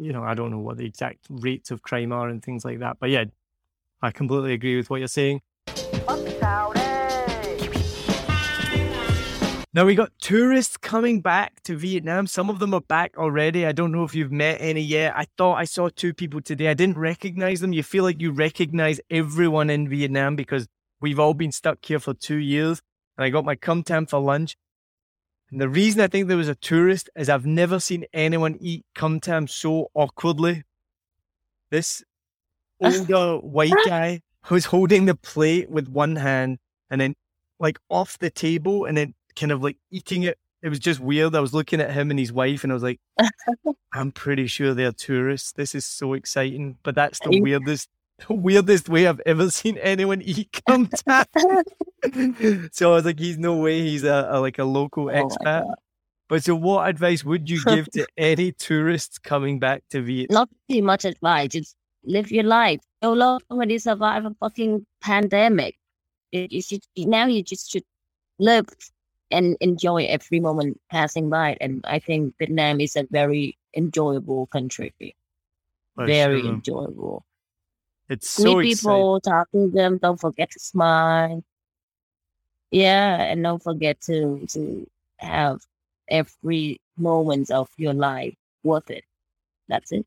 you 0.00 0.12
know, 0.12 0.23
I 0.23 0.35
don't 0.35 0.50
know 0.50 0.59
what 0.59 0.78
the 0.78 0.87
exact 0.87 1.26
rates 1.28 1.71
of 1.71 1.83
crime 1.83 2.11
are 2.11 2.28
and 2.28 2.42
things 2.42 2.64
like 2.64 2.78
that. 2.78 2.97
But 2.99 3.11
yeah, 3.11 3.25
I 4.00 4.11
completely 4.11 4.54
agree 4.54 4.76
with 4.76 4.88
what 4.88 4.99
you're 4.99 5.09
saying. 5.09 5.42
Now 9.73 9.85
we 9.85 9.95
got 9.95 10.11
tourists 10.21 10.76
coming 10.76 11.21
back 11.21 11.62
to 11.62 11.76
Vietnam. 11.76 12.26
Some 12.26 12.50
of 12.50 12.59
them 12.59 12.75
are 12.75 12.80
back 12.80 13.16
already. 13.16 13.66
I 13.66 13.73
don't 13.73 13.92
know 13.92 14.02
if 14.02 14.16
you've 14.16 14.33
met 14.33 14.57
any 14.61 14.80
yet. 14.80 15.12
I 15.16 15.26
thought 15.38 15.54
I 15.54 15.64
saw 15.64 15.88
two 15.88 16.12
people 16.12 16.40
today. 16.40 16.69
I 16.69 16.75
didn't 16.75 16.99
recognize 16.99 17.61
them. 17.61 17.73
You 17.73 17.85
feel 17.85 18.02
like 18.02 18.21
you 18.21 18.33
recognize 18.33 19.00
everyone 19.11 19.71
in 19.71 19.88
Vietnam 19.88 20.35
because 20.35 20.66
we've 21.00 21.21
all 21.21 21.35
been 21.35 21.52
stuck 21.52 21.85
here 21.85 22.00
for 22.00 22.14
two 22.14 22.38
years. 22.38 22.80
And 23.16 23.25
I 23.25 23.28
got 23.30 23.45
my 23.45 23.54
com 23.54 23.85
tam 23.85 24.07
for 24.07 24.19
lunch. 24.19 24.57
And 25.50 25.61
the 25.61 25.69
reason 25.69 26.00
I 26.00 26.07
think 26.07 26.28
there 26.28 26.37
was 26.37 26.49
a 26.49 26.54
tourist 26.54 27.11
is 27.16 27.28
I've 27.28 27.47
never 27.47 27.80
seen 27.80 28.04
anyone 28.12 28.57
eat 28.61 28.85
com 28.95 29.21
tam 29.21 29.47
so 29.49 29.90
awkwardly. 29.95 30.64
This 31.71 32.04
older 32.80 33.38
white 33.38 33.73
guy 33.87 34.21
who's 34.45 34.64
holding 34.64 35.07
the 35.07 35.14
plate 35.14 35.71
with 35.71 35.88
one 35.88 36.16
hand 36.16 36.59
and 36.90 37.00
then 37.00 37.14
like 37.59 37.78
off 37.88 38.19
the 38.19 38.30
table 38.30 38.85
and 38.85 38.97
then 38.97 39.14
kind 39.37 39.52
of 39.52 39.62
like 39.62 39.76
eating 39.90 40.23
it. 40.23 40.38
It 40.62 40.69
was 40.69 40.78
just 40.78 41.00
weird. 41.00 41.35
I 41.35 41.40
was 41.40 41.54
looking 41.54 41.80
at 41.80 41.92
him 41.92 42.11
and 42.11 42.19
his 42.19 42.33
wife 42.33 42.64
and 42.64 42.73
I 42.73 42.75
was 42.75 42.83
like, 42.83 43.00
I'm 43.92 44.12
pretty 44.12 44.47
sure 44.47 44.75
they're 44.75 44.92
tourists. 44.92 45.52
This 45.52 45.75
is 45.75 45.87
so 45.87 46.12
exciting. 46.12 46.76
But 46.83 46.95
that's 46.95 47.19
the 47.21 47.40
weirdest 47.40 47.88
weirdest 48.29 48.89
way 48.89 49.07
I've 49.07 49.21
ever 49.27 49.50
seen 49.50 49.79
anyone 49.79 50.23
eat 50.23 50.61
tam. 50.67 50.89
so 52.73 52.93
I 52.93 52.95
was 52.95 53.05
like, 53.05 53.19
he's 53.19 53.39
no 53.39 53.57
way 53.57 53.83
he's 53.83 54.05
a, 54.05 54.29
a 54.31 54.41
like 54.41 54.59
a 54.59 54.65
local 54.65 55.09
Oh 55.09 55.12
expat. 55.12 55.75
But 56.29 56.45
so 56.45 56.55
what 56.55 56.89
advice 56.89 57.25
would 57.25 57.50
you 57.50 57.65
give 57.65 57.91
to 57.91 58.07
any 58.17 58.53
tourists 58.53 59.19
coming 59.19 59.59
back 59.59 59.83
to 59.91 60.00
Vietnam? 60.00 60.35
Not 60.35 60.49
too 60.71 60.83
much 60.83 61.05
advice. 61.05 61.49
Just 61.49 61.75
live 62.05 62.31
your 62.31 62.45
life. 62.45 62.81
So 63.03 63.12
long 63.12 63.41
when 63.49 63.69
you 63.69 63.81
survive 63.81 64.25
a 64.25 64.35
fucking 64.39 64.87
pandemic, 65.00 65.77
you, 66.31 66.47
you 66.49 66.62
should 66.62 66.85
now 66.97 67.27
you 67.27 67.43
just 67.43 67.73
should 67.73 67.83
live 68.39 68.67
and 69.33 69.57
enjoy 69.61 70.05
every 70.05 70.39
moment 70.39 70.81
passing 70.91 71.31
by. 71.31 71.57
And 71.61 71.85
I 71.85 71.99
think 71.99 72.35
Vietnam 72.39 72.81
is 72.81 72.95
a 72.95 73.07
very 73.11 73.59
enjoyable 73.77 74.47
country. 74.47 74.95
Very 75.97 76.47
enjoyable. 76.47 77.25
It's 78.11 78.29
so 78.29 78.57
Meet 78.57 78.73
exciting. 78.73 78.76
people, 78.76 79.21
talk 79.21 79.50
to 79.52 79.71
them. 79.71 79.99
Don't 79.99 80.21
forget 80.21 80.50
to 80.50 80.59
smile. 80.59 81.45
Yeah, 82.73 83.23
and 83.23 83.40
don't 83.43 83.62
forget 83.62 84.00
to 84.02 84.45
to 84.49 84.87
have 85.19 85.61
every 86.09 86.81
moment 86.99 87.52
of 87.52 87.69
your 87.76 87.95
life 87.95 88.35
worth 88.64 88.90
it. 88.90 89.05
That's 89.69 89.93
it. 89.93 90.05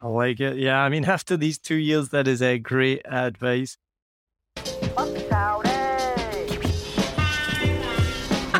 I 0.00 0.06
like 0.06 0.38
it. 0.38 0.56
Yeah, 0.56 0.78
I 0.78 0.88
mean, 0.88 1.04
after 1.16 1.36
these 1.36 1.58
two 1.58 1.74
years, 1.74 2.10
that 2.10 2.28
is 2.28 2.40
a 2.40 2.58
great 2.58 3.02
advice. 3.04 3.76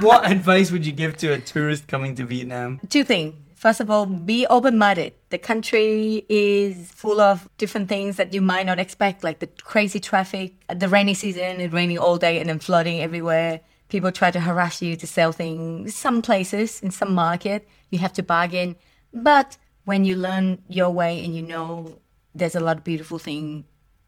what 0.01 0.31
advice 0.31 0.71
would 0.73 0.85
you 0.85 0.93
give 0.93 1.17
to 1.19 1.33
a 1.33 1.39
tourist 1.39 1.87
coming 1.87 2.17
to 2.17 2.25
Vietnam? 2.25 2.81
Two 2.89 3.05
things. 3.05 3.35
First 3.67 3.81
of 3.81 3.91
all, 3.91 4.07
be 4.07 4.47
open 4.47 4.79
minded. 4.79 5.15
The 5.31 5.39
country 5.39 6.25
is 6.29 6.93
full 6.93 7.21
of 7.21 7.49
different 7.59 7.89
things 7.89 8.15
that 8.15 8.33
you 8.33 8.41
might 8.41 8.65
not 8.65 8.79
expect, 8.79 9.25
like 9.25 9.41
the 9.41 9.49
crazy 9.49 9.99
traffic, 9.99 10.55
the 10.73 10.89
rainy 10.89 11.15
season, 11.15 11.61
it's 11.61 11.75
raining 11.75 11.99
all 11.99 12.17
day 12.17 12.39
and 12.39 12.49
then 12.49 12.61
flooding 12.61 13.01
everywhere. 13.01 13.63
People 13.89 14.13
try 14.13 14.31
to 14.31 14.39
harass 14.39 14.81
you 14.83 14.95
to 14.95 15.05
sell 15.05 15.33
things. 15.33 15.97
Some 15.97 16.23
places, 16.23 16.81
in 16.81 16.93
some 16.93 17.13
market, 17.13 17.67
you 17.91 17.99
have 17.99 18.13
to 18.13 18.23
bargain. 18.23 18.77
But 19.13 19.57
when 19.85 20.05
you 20.05 20.15
learn 20.15 20.63
your 20.69 20.91
way 20.91 21.25
and 21.25 21.35
you 21.35 21.43
know 21.43 21.99
there's 22.37 22.55
a 22.55 22.61
lot 22.61 22.77
of 22.77 22.85
beautiful 22.85 23.19
thing, 23.19 23.65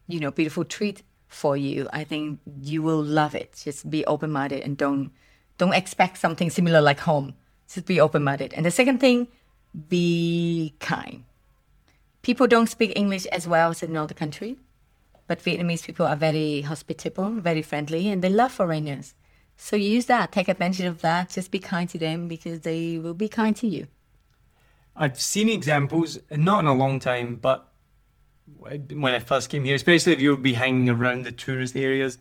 you 0.07 0.21
know, 0.21 0.31
beautiful 0.31 0.63
treat 0.63 1.03
for 1.27 1.57
you, 1.57 1.89
I 1.91 2.05
think 2.05 2.39
you 2.61 2.81
will 2.81 3.03
love 3.03 3.35
it. 3.35 3.61
Just 3.61 3.89
be 3.89 4.05
open 4.05 4.31
minded 4.31 4.61
and 4.61 4.77
don't 4.77 5.11
don't 5.57 5.73
expect 5.73 6.17
something 6.17 6.49
similar 6.49 6.79
like 6.79 7.01
home. 7.01 7.33
Just 7.67 7.85
be 7.85 7.99
open 7.99 8.23
minded. 8.23 8.53
And 8.53 8.65
the 8.65 8.71
second 8.71 8.99
thing, 8.99 9.27
be 9.87 10.73
kind. 10.79 11.23
People 12.21 12.47
don't 12.47 12.69
speak 12.69 12.93
English 12.95 13.25
as 13.27 13.47
well 13.47 13.71
as 13.71 13.83
in 13.83 13.95
other 13.95 14.13
countries, 14.13 14.57
but 15.27 15.39
Vietnamese 15.39 15.85
people 15.85 16.05
are 16.05 16.15
very 16.15 16.61
hospitable, 16.61 17.29
very 17.29 17.61
friendly, 17.61 18.09
and 18.09 18.21
they 18.21 18.29
love 18.29 18.51
foreigners. 18.51 19.13
So 19.55 19.75
use 19.75 20.05
that, 20.07 20.31
take 20.31 20.47
advantage 20.47 20.85
of 20.85 21.01
that. 21.01 21.29
Just 21.29 21.51
be 21.51 21.59
kind 21.59 21.89
to 21.89 21.97
them 21.97 22.27
because 22.27 22.61
they 22.61 22.97
will 22.97 23.13
be 23.13 23.27
kind 23.27 23.55
to 23.57 23.67
you. 23.67 23.87
I've 24.95 25.19
seen 25.19 25.49
examples, 25.49 26.19
not 26.31 26.59
in 26.59 26.65
a 26.65 26.73
long 26.73 26.99
time, 26.99 27.35
but 27.35 27.71
when 28.57 29.13
I 29.13 29.19
first 29.19 29.49
came 29.49 29.63
here, 29.63 29.75
especially 29.75 30.13
if 30.13 30.19
you'll 30.19 30.37
be 30.37 30.53
hanging 30.53 30.89
around 30.89 31.25
the 31.25 31.31
tourist 31.31 31.75
areas, 31.75 32.17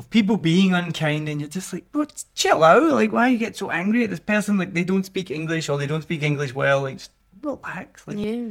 of 0.00 0.08
people 0.08 0.38
being 0.38 0.72
unkind, 0.72 1.28
and 1.28 1.42
you're 1.42 1.50
just 1.50 1.74
like, 1.74 1.92
bro, 1.92 2.06
chill 2.34 2.64
out. 2.64 2.82
Like, 2.82 3.12
why 3.12 3.28
you 3.28 3.36
get 3.36 3.54
so 3.54 3.70
angry 3.70 4.02
at 4.02 4.08
this 4.08 4.18
person? 4.18 4.56
Like, 4.56 4.72
they 4.72 4.82
don't 4.82 5.04
speak 5.04 5.30
English 5.30 5.68
or 5.68 5.76
they 5.76 5.86
don't 5.86 6.00
speak 6.00 6.22
English 6.22 6.54
well. 6.54 6.80
Like, 6.80 6.96
just 6.96 7.10
relax. 7.42 8.08
Like, 8.08 8.16
Yeah. 8.16 8.48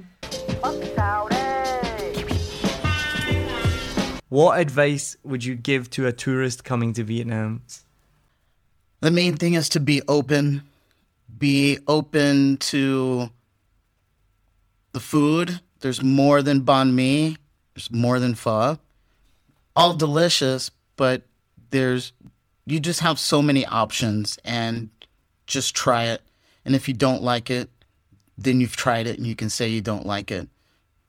what 4.30 4.60
advice 4.60 5.18
would 5.24 5.44
you 5.44 5.56
give 5.56 5.90
to 5.90 6.06
a 6.06 6.12
tourist 6.14 6.64
coming 6.64 6.94
to 6.94 7.04
Vietnam? 7.04 7.64
The 9.00 9.10
main 9.10 9.36
thing 9.36 9.56
is 9.56 9.70
to 9.70 9.80
be 9.80 10.04
open. 10.08 10.62
Be 11.36 11.80
open 11.88 12.58
to 12.58 13.32
the 14.92 15.00
food. 15.00 15.62
There's 15.80 16.04
more 16.04 16.44
than 16.44 16.62
banh 16.62 16.94
mi. 16.94 17.38
There's 17.74 17.90
more 17.90 18.20
than 18.20 18.36
pho. 18.36 18.78
All 19.76 19.96
delicious, 19.96 20.70
but 20.96 21.24
there's 21.72 22.14
you 22.66 22.80
just 22.80 23.00
have 23.00 23.20
so 23.20 23.42
many 23.42 23.66
options 23.66 24.38
and 24.46 24.90
just 25.48 25.76
try 25.76 26.06
it. 26.06 26.22
And 26.66 26.76
if 26.76 26.88
you 26.88 26.94
don't 26.94 27.24
like 27.24 27.50
it, 27.50 27.70
then 28.38 28.62
you've 28.62 28.76
tried 28.76 29.08
it 29.08 29.18
and 29.18 29.26
you 29.26 29.36
can 29.36 29.50
say 29.50 29.68
you 29.68 29.82
don't 29.82 30.06
like 30.06 30.32
it. 30.32 30.48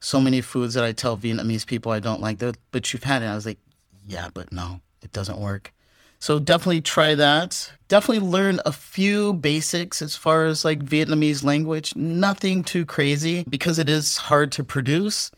So 0.00 0.20
many 0.20 0.40
foods 0.40 0.74
that 0.74 0.84
I 0.84 0.92
tell 0.92 1.16
Vietnamese 1.16 1.66
people 1.66 1.92
I 1.92 2.00
don't 2.00 2.22
like 2.22 2.38
that, 2.38 2.56
but 2.70 2.92
you've 2.92 3.02
had 3.04 3.22
it. 3.22 3.26
I 3.26 3.34
was 3.34 3.44
like, 3.44 3.58
yeah, 4.06 4.28
but 4.32 4.50
no, 4.50 4.80
it 5.02 5.12
doesn't 5.12 5.38
work. 5.38 5.72
So 6.18 6.38
definitely 6.38 6.80
try 6.80 7.14
that. 7.14 7.72
Definitely 7.88 8.26
learn 8.26 8.60
a 8.64 8.72
few 8.72 9.34
basics 9.34 10.02
as 10.02 10.16
far 10.16 10.46
as 10.46 10.64
like 10.64 10.84
Vietnamese 10.84 11.44
language. 11.44 11.94
Nothing 11.96 12.64
too 12.64 12.84
crazy 12.84 13.44
because 13.48 13.78
it 13.78 13.88
is 13.88 14.16
hard 14.16 14.52
to 14.52 14.64
produce. 14.64 15.30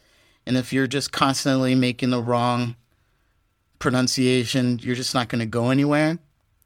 And 0.46 0.56
if 0.56 0.72
you're 0.72 0.88
just 0.88 1.12
constantly 1.12 1.74
making 1.74 2.10
the 2.10 2.22
wrong 2.22 2.76
pronunciation, 3.82 4.78
you're 4.80 4.94
just 4.94 5.12
not 5.12 5.28
going 5.28 5.40
to 5.40 5.46
go 5.46 5.70
anywhere. 5.70 6.16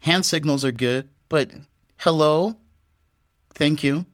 Hand 0.00 0.26
signals 0.26 0.66
are 0.66 0.70
good, 0.70 1.08
but 1.30 1.50
hello, 1.96 2.54
thank 3.54 3.82
you, 3.82 4.04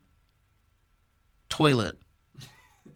toilet. 1.49 1.99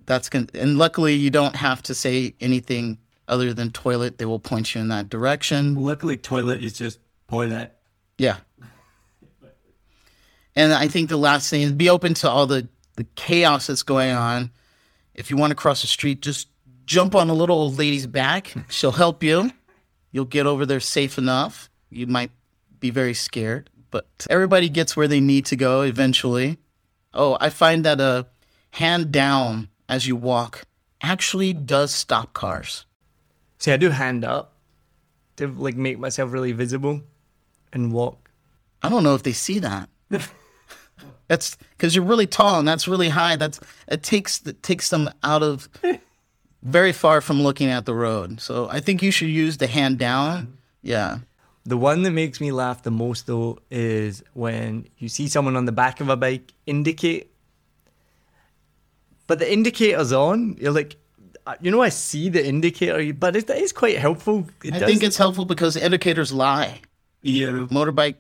That's 0.07 0.29
going 0.29 0.49
and 0.55 0.79
luckily 0.79 1.15
you 1.15 1.31
don't 1.31 1.57
have 1.57 1.83
to 1.83 1.95
say 1.95 2.37
anything 2.41 2.99
other 3.27 3.53
than 3.53 3.73
toilet. 3.73 4.19
They 4.19 4.25
will 4.25 4.39
point 4.39 4.73
you 4.77 4.81
in 4.81 4.87
that 4.89 5.09
direction. 5.09 5.75
Luckily, 5.75 6.17
toilet 6.17 6.63
is 6.63 6.75
just 6.75 7.01
toilet. 7.29 7.73
Yeah. 8.17 8.37
And 10.55 10.73
I 10.73 10.87
think 10.87 11.09
the 11.09 11.17
last 11.17 11.51
thing 11.51 11.63
is 11.63 11.73
be 11.73 11.91
open 11.91 12.15
to 12.15 12.31
all 12.31 12.47
the, 12.47 12.69
the 12.95 13.09
chaos 13.17 13.67
that's 13.67 13.83
going 13.83 14.13
on. 14.13 14.53
If 15.17 15.33
you 15.33 15.37
want 15.37 15.51
to 15.51 15.57
cross 15.57 15.81
the 15.81 15.89
street, 15.89 16.23
just 16.23 16.47
jump 16.85 17.17
on 17.17 17.29
a 17.29 17.35
little 17.35 17.59
old 17.59 17.77
lady's 17.77 18.07
back. 18.07 18.55
She'll 18.71 18.93
help 18.93 19.25
you. 19.25 19.51
You'll 20.17 20.25
get 20.25 20.47
over 20.47 20.65
there 20.65 20.81
safe 20.81 21.19
enough. 21.19 21.69
You 21.91 22.07
might 22.07 22.31
be 22.81 22.89
very 22.89 23.13
scared, 23.13 23.69
but 23.91 24.07
everybody 24.31 24.71
gets 24.71 24.97
where 24.97 25.07
they 25.07 25.21
need 25.21 25.45
to 25.45 25.57
go 25.57 25.83
eventually. 25.83 26.57
Oh, 27.13 27.37
I 27.39 27.51
find 27.51 27.85
that 27.85 28.01
a 28.01 28.27
hand 28.71 29.13
down 29.13 29.69
as 29.91 30.07
you 30.07 30.17
walk 30.17 30.63
actually 31.03 31.53
does 31.53 31.95
stop 31.95 32.33
cars. 32.33 32.87
See, 33.59 33.73
I 33.73 33.77
do 33.77 33.91
hand 33.91 34.25
up 34.25 34.55
to 35.37 35.49
like 35.49 35.77
make 35.77 35.99
myself 35.99 36.33
really 36.33 36.53
visible 36.53 37.03
and 37.71 37.93
walk. 37.93 38.31
I 38.83 38.89
don't 38.89 39.05
know 39.05 39.17
if 39.17 39.23
they 39.23 39.35
see 39.35 39.59
that. 39.59 39.91
that's 41.29 41.59
because 41.77 41.95
you're 41.95 42.07
really 42.07 42.27
tall 42.27 42.59
and 42.59 42.67
that's 42.67 42.89
really 42.89 43.11
high. 43.11 43.37
That's 43.37 43.61
it 43.87 44.03
takes 44.03 44.41
it 44.47 44.63
takes 44.63 44.89
them 44.89 45.11
out 45.23 45.43
of 45.43 45.69
very 46.67 46.93
far 46.93 47.21
from 47.21 47.43
looking 47.43 47.69
at 47.69 47.87
the 47.87 47.95
road. 47.95 48.41
So 48.41 48.69
I 48.69 48.81
think 48.81 49.03
you 49.03 49.11
should 49.11 49.29
use 49.29 49.57
the 49.59 49.69
hand 49.69 49.99
down. 49.99 50.59
Yeah. 50.83 51.19
The 51.65 51.77
one 51.77 52.03
that 52.03 52.11
makes 52.11 52.41
me 52.41 52.53
laugh 52.53 52.83
the 52.83 52.91
most 52.91 53.27
though 53.27 53.59
is 53.71 54.23
when 54.35 54.89
you 54.99 55.09
see 55.09 55.29
someone 55.29 55.57
on 55.57 55.65
the 55.65 55.73
back 55.73 56.01
of 56.01 56.09
a 56.09 56.17
bike 56.17 56.53
indicate, 56.67 57.31
but 59.27 59.39
the 59.39 59.53
indicator's 59.53 60.13
on. 60.13 60.57
You're 60.61 60.73
like, 60.73 60.97
uh, 61.47 61.55
you 61.61 61.71
know, 61.71 61.83
I 61.83 61.89
see 61.91 62.29
the 62.29 62.45
indicator, 62.45 63.13
but 63.15 63.37
it 63.37 63.49
is 63.51 63.73
quite 63.73 63.99
helpful. 63.99 64.49
It 64.63 64.75
I 64.75 64.81
think 64.87 65.03
it's 65.03 65.17
helpful 65.17 65.45
because 65.45 65.77
indicators 65.77 66.33
lie. 66.33 66.81
yeah. 67.23 67.49
Motorbike. 67.71 68.17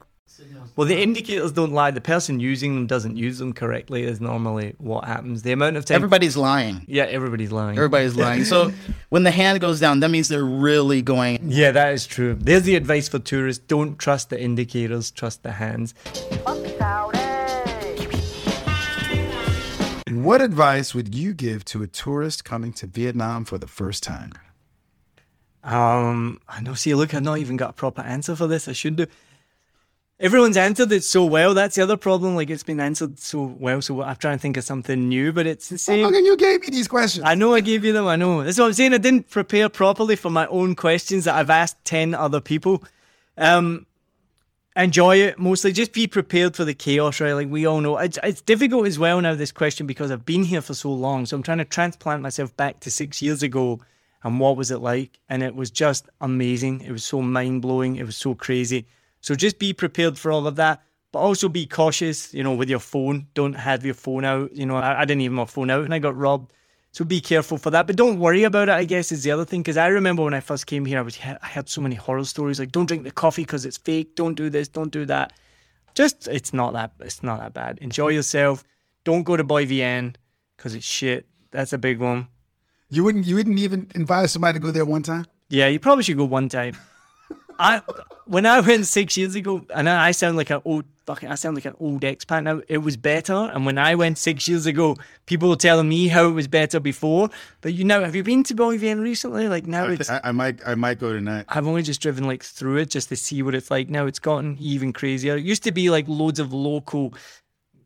Well, 0.76 0.87
the 0.87 1.00
indicators 1.00 1.52
don't 1.52 1.73
lie. 1.73 1.90
The 1.90 2.00
person 2.00 2.40
using 2.40 2.75
them 2.75 2.87
doesn't 2.87 3.16
use 3.16 3.38
them 3.38 3.52
correctly. 3.54 4.02
Is 4.02 4.21
normally 4.21 4.75
what 4.78 5.04
happens. 5.04 5.42
The 5.42 5.52
amount 5.52 5.76
of 5.76 5.87
time. 5.87 5.95
Everybody's 5.95 6.37
lying. 6.37 6.85
Yeah, 6.87 7.04
everybody's 7.04 7.52
lying. 7.52 7.78
Everybody's 7.78 8.16
lying. 8.25 8.45
So 8.45 8.73
when 9.09 9.23
the 9.23 9.30
hand 9.30 9.61
goes 9.61 9.80
down, 9.80 10.00
that 10.00 10.11
means 10.11 10.28
they're 10.28 10.45
really 10.45 11.00
going. 11.00 11.38
Yeah, 11.50 11.71
that 11.71 11.95
is 11.95 12.06
true. 12.06 12.35
There's 12.38 12.64
the 12.64 12.76
advice 12.76 13.09
for 13.09 13.18
tourists: 13.18 13.64
don't 13.66 13.99
trust 13.99 14.28
the 14.28 14.40
indicators, 14.40 15.11
trust 15.11 15.42
the 15.42 15.52
hands. 15.52 15.95
What 20.11 20.42
advice 20.42 20.95
would 20.95 21.14
you 21.14 21.33
give 21.35 21.64
to 21.66 21.83
a 21.83 21.87
tourist 21.87 22.45
coming 22.45 22.73
to 22.75 22.87
Vietnam 22.87 23.45
for 23.45 23.59
the 23.59 23.66
first 23.66 24.02
time? 24.02 24.33
Um, 25.62 26.40
I 26.49 26.61
know. 26.61 26.75
See, 26.75 26.95
look, 26.95 27.14
I've 27.14 27.23
not 27.23 27.38
even 27.38 27.56
got 27.56 27.71
a 27.71 27.73
proper 27.73 28.02
answer 28.02 28.37
for 28.37 28.47
this. 28.47 28.68
I 28.68 28.73
should 28.73 28.97
do. 28.97 29.06
Everyone's 30.18 30.56
answered 30.56 30.90
it 30.92 31.04
so 31.04 31.26
well. 31.26 31.52
That's 31.52 31.76
the 31.76 31.82
other 31.82 31.99
problem. 31.99 32.37
Like 32.37 32.49
it's 32.49 32.62
been 32.62 32.80
answered 32.80 33.18
so 33.18 33.54
well. 33.58 33.82
So 33.82 34.02
I'm 34.02 34.16
trying 34.16 34.38
to 34.38 34.40
think 34.40 34.56
of 34.56 34.64
something 34.64 35.08
new, 35.08 35.30
but 35.30 35.46
it's 35.46 35.68
the 35.68 35.76
same. 35.76 36.06
Look, 36.06 36.14
and 36.14 36.25
you 36.25 36.37
gave 36.38 36.62
me 36.62 36.68
these 36.70 36.88
questions. 36.88 37.25
I 37.26 37.35
know 37.35 37.52
I 37.52 37.61
gave 37.61 37.85
you 37.85 37.92
them. 37.92 38.06
I 38.06 38.16
know. 38.16 38.42
That's 38.42 38.58
what 38.58 38.66
I'm 38.66 38.73
saying. 38.73 38.94
I 38.94 38.99
didn't 38.99 39.28
prepare 39.28 39.68
properly 39.68 40.16
for 40.16 40.30
my 40.30 40.46
own 40.46 40.75
questions 40.75 41.25
that 41.25 41.35
I've 41.35 41.50
asked 41.50 41.85
10 41.85 42.14
other 42.14 42.40
people. 42.40 42.82
Um, 43.37 43.85
enjoy 44.75 45.16
it 45.18 45.38
mostly. 45.38 45.73
Just 45.73 45.92
be 45.92 46.06
prepared 46.06 46.56
for 46.56 46.64
the 46.64 46.73
chaos, 46.73 47.20
right? 47.20 47.35
Like 47.35 47.50
we 47.50 47.66
all 47.66 47.82
know. 47.82 47.99
It's, 47.99 48.18
it's 48.23 48.40
difficult 48.40 48.87
as 48.87 48.99
well 48.99 49.20
now, 49.20 49.35
this 49.35 49.52
question, 49.52 49.87
because 49.87 50.11
I've 50.11 50.25
been 50.25 50.44
here 50.44 50.62
for 50.62 50.73
so 50.73 50.90
long. 50.90 51.26
So 51.26 51.37
I'm 51.37 51.42
trying 51.42 51.58
to 51.58 51.66
transplant 51.66 52.23
myself 52.23 52.56
back 52.56 52.80
to 52.80 52.90
six 52.90 53.20
years 53.20 53.42
ago 53.42 53.80
and 54.23 54.40
what 54.40 54.56
was 54.56 54.70
it 54.70 54.78
like? 54.78 55.20
And 55.28 55.42
it 55.42 55.54
was 55.54 55.70
just 55.70 56.08
amazing. 56.23 56.80
It 56.80 56.90
was 56.90 57.04
so 57.04 57.20
mind 57.20 57.61
blowing. 57.61 57.96
It 57.96 58.06
was 58.06 58.16
so 58.16 58.35
crazy. 58.35 58.87
So 59.26 59.35
just 59.35 59.59
be 59.59 59.73
prepared 59.73 60.16
for 60.16 60.30
all 60.30 60.47
of 60.47 60.54
that. 60.54 60.85
But 61.11 61.18
also 61.18 61.49
be 61.49 61.66
cautious, 61.66 62.33
you 62.33 62.45
know, 62.45 62.54
with 62.54 62.71
your 62.71 62.78
phone. 62.78 63.26
Don't 63.35 63.54
have 63.54 63.85
your 63.85 63.95
phone 63.95 64.25
out. 64.25 64.54
You 64.54 64.66
know, 64.66 64.76
I, 64.76 65.00
I 65.00 65.04
didn't 65.04 65.23
even 65.23 65.37
have 65.37 65.49
my 65.49 65.50
phone 65.50 65.68
out 65.68 65.85
and 65.85 65.92
I 65.92 65.99
got 65.99 66.16
robbed. 66.16 66.52
So 66.92 67.04
be 67.04 67.21
careful 67.21 67.59
for 67.59 67.71
that. 67.71 67.88
But 67.88 67.97
don't 67.97 68.21
worry 68.21 68.45
about 68.45 68.68
it, 68.68 68.73
I 68.75 68.85
guess, 68.85 69.11
is 69.11 69.25
the 69.25 69.33
other 69.33 69.45
thing. 69.45 69.62
Because 69.62 69.76
I 69.76 69.88
remember 69.88 70.23
when 70.23 70.33
I 70.33 70.38
first 70.38 70.68
came 70.68 70.85
here, 70.85 71.00
I, 71.00 71.02
was, 71.02 71.18
I 71.25 71.38
had 71.40 71.68
so 71.68 71.80
many 71.80 71.97
horror 71.97 72.23
stories 72.25 72.61
like, 72.61 72.71
don't 72.71 72.87
drink 72.87 73.02
the 73.02 73.11
coffee 73.11 73.42
because 73.42 73.64
it's 73.66 73.78
fake. 73.78 74.14
Don't 74.14 74.35
do 74.35 74.49
this. 74.49 74.68
Don't 74.68 74.92
do 74.92 75.04
that. 75.06 75.33
Just, 75.97 76.28
it's 76.28 76.52
not 76.52 76.75
that, 76.75 76.92
it's 77.00 77.25
not 77.25 77.40
that 77.40 77.52
bad. 77.52 77.78
Enjoy 77.80 78.11
yourself. 78.11 78.62
Don't 79.02 79.25
go 79.25 79.37
to 79.37 79.42
Bui 79.42 79.64
Vien 79.64 80.14
because 80.56 80.76
it's 80.76 80.87
shit. 80.87 81.26
That's 81.50 81.73
a 81.73 81.78
big 81.78 81.99
one. 81.99 82.28
You 82.90 83.02
wouldn't 83.02 83.26
you 83.26 83.35
wouldn't 83.35 83.59
even 83.59 83.90
invite 83.97 84.30
somebody 84.30 84.61
to 84.61 84.62
go 84.62 84.71
there 84.71 84.85
one 84.85 85.02
time? 85.02 85.26
Yeah, 85.49 85.66
you 85.66 85.80
probably 85.80 86.04
should 86.04 86.16
go 86.16 86.25
one 86.25 86.49
time. 86.49 86.76
I 87.59 87.83
when 88.27 88.47
I 88.47 88.61
went 88.61 88.87
six 88.87 89.17
years 89.17 89.35
ago, 89.35 89.65
and 89.75 89.89
I 89.89 90.11
sound 90.11 90.37
like 90.37 90.51
an 90.51 90.61
old 90.65 90.85
fucking, 91.07 91.29
I 91.29 91.37
sound 91.37 91.55
like 91.55 91.65
an 91.65 91.77
old 91.79 92.03
expat 92.03 92.43
now. 92.43 92.61
It 92.69 92.79
was 92.79 92.97
better, 92.97 93.35
and 93.35 93.65
when 93.65 93.79
I 93.79 93.95
went 93.95 94.19
six 94.19 94.49
years 94.49 94.67
ago, 94.67 94.97
people 95.27 95.49
were 95.49 95.57
telling 95.57 95.89
me 95.89 96.09
how 96.09 96.27
it 96.27 96.33
was 96.33 96.49
better 96.49 96.81
before. 96.81 97.31
But 97.61 97.75
you 97.75 97.85
know, 97.85 98.05
have 98.05 98.15
you 98.15 98.23
been 98.23 98.43
to 98.45 98.55
Bui 98.55 98.77
Vien 98.79 99.01
recently? 99.01 99.49
Like 99.49 99.67
now, 99.67 99.87
I, 99.87 99.93
it's. 99.93 100.11
I, 100.11 100.21
I 100.25 100.33
might 100.33 100.61
I 100.67 100.75
might 100.75 100.99
go 100.99 101.13
tonight. 101.13 101.47
I've 101.49 101.67
only 101.67 101.83
just 101.83 102.01
driven 102.01 102.25
like 102.25 102.43
through 102.43 102.79
it 102.79 102.91
just 102.91 103.09
to 103.11 103.17
see 103.17 103.43
what 103.43 103.55
it's 103.55 103.71
like. 103.71 103.89
Now 103.89 104.07
it's 104.07 104.19
gotten 104.19 104.57
even 104.61 104.93
crazier. 104.93 105.37
It 105.37 105.45
used 105.45 105.63
to 105.65 105.73
be 105.73 105.91
like 105.91 106.07
loads 106.09 106.41
of 106.41 106.53
local 106.53 107.15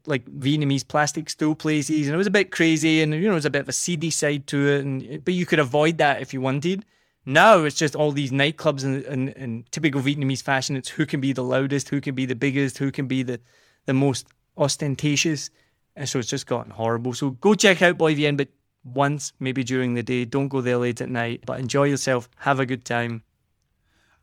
like 0.06 0.24
Vietnamese 0.24 0.86
plastic 0.86 1.28
stool 1.28 1.54
places, 1.54 2.06
and 2.06 2.14
it 2.14 2.18
was 2.18 2.26
a 2.26 2.30
bit 2.30 2.50
crazy, 2.50 3.02
and 3.02 3.14
you 3.14 3.22
know, 3.22 3.32
it 3.32 3.34
was 3.34 3.44
a 3.44 3.50
bit 3.50 3.62
of 3.62 3.68
a 3.68 3.72
seedy 3.72 4.10
side 4.10 4.46
to 4.48 4.68
it, 4.68 4.84
and 4.84 5.24
but 5.24 5.34
you 5.34 5.46
could 5.46 5.58
avoid 5.58 5.98
that 5.98 6.22
if 6.22 6.32
you 6.32 6.40
wanted. 6.40 6.84
Now 7.26 7.64
it's 7.64 7.76
just 7.76 7.94
all 7.94 8.12
these 8.12 8.30
nightclubs 8.30 8.84
and 8.84 9.04
in, 9.04 9.28
in, 9.28 9.64
typical 9.70 10.00
Vietnamese 10.00 10.42
fashion. 10.42 10.76
It's 10.76 10.88
who 10.88 11.06
can 11.06 11.20
be 11.20 11.32
the 11.32 11.44
loudest, 11.44 11.88
who 11.90 12.00
can 12.00 12.14
be 12.14 12.26
the 12.26 12.34
biggest, 12.34 12.78
who 12.78 12.90
can 12.90 13.06
be 13.06 13.22
the 13.22 13.40
the 13.86 13.94
most 13.94 14.26
ostentatious, 14.56 15.50
and 15.96 16.08
so 16.08 16.18
it's 16.18 16.28
just 16.28 16.46
gotten 16.46 16.72
horrible. 16.72 17.12
So 17.12 17.30
go 17.30 17.54
check 17.54 17.82
out 17.82 17.98
Bui 17.98 18.14
Vien, 18.14 18.36
but 18.36 18.48
once 18.84 19.32
maybe 19.38 19.64
during 19.64 19.94
the 19.94 20.02
day. 20.02 20.24
Don't 20.24 20.48
go 20.48 20.60
there 20.60 20.78
late 20.78 21.00
at 21.00 21.08
night, 21.08 21.42
but 21.46 21.60
enjoy 21.60 21.84
yourself. 21.84 22.28
Have 22.36 22.60
a 22.60 22.66
good 22.66 22.84
time. 22.84 23.22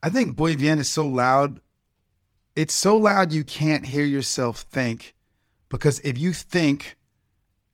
I 0.01 0.10
think 0.10 0.36
Bui 0.36 0.56
Vien 0.56 0.80
is 0.80 0.89
so 0.89 1.08
loud. 1.08 1.60
It's 2.56 2.74
so 2.74 2.98
loud 2.98 3.32
you 3.32 3.44
can't 3.44 3.86
hear 3.86 4.06
yourself 4.06 4.62
think 4.62 5.16
because 5.70 6.00
if 6.00 6.18
you 6.18 6.34
think 6.34 6.98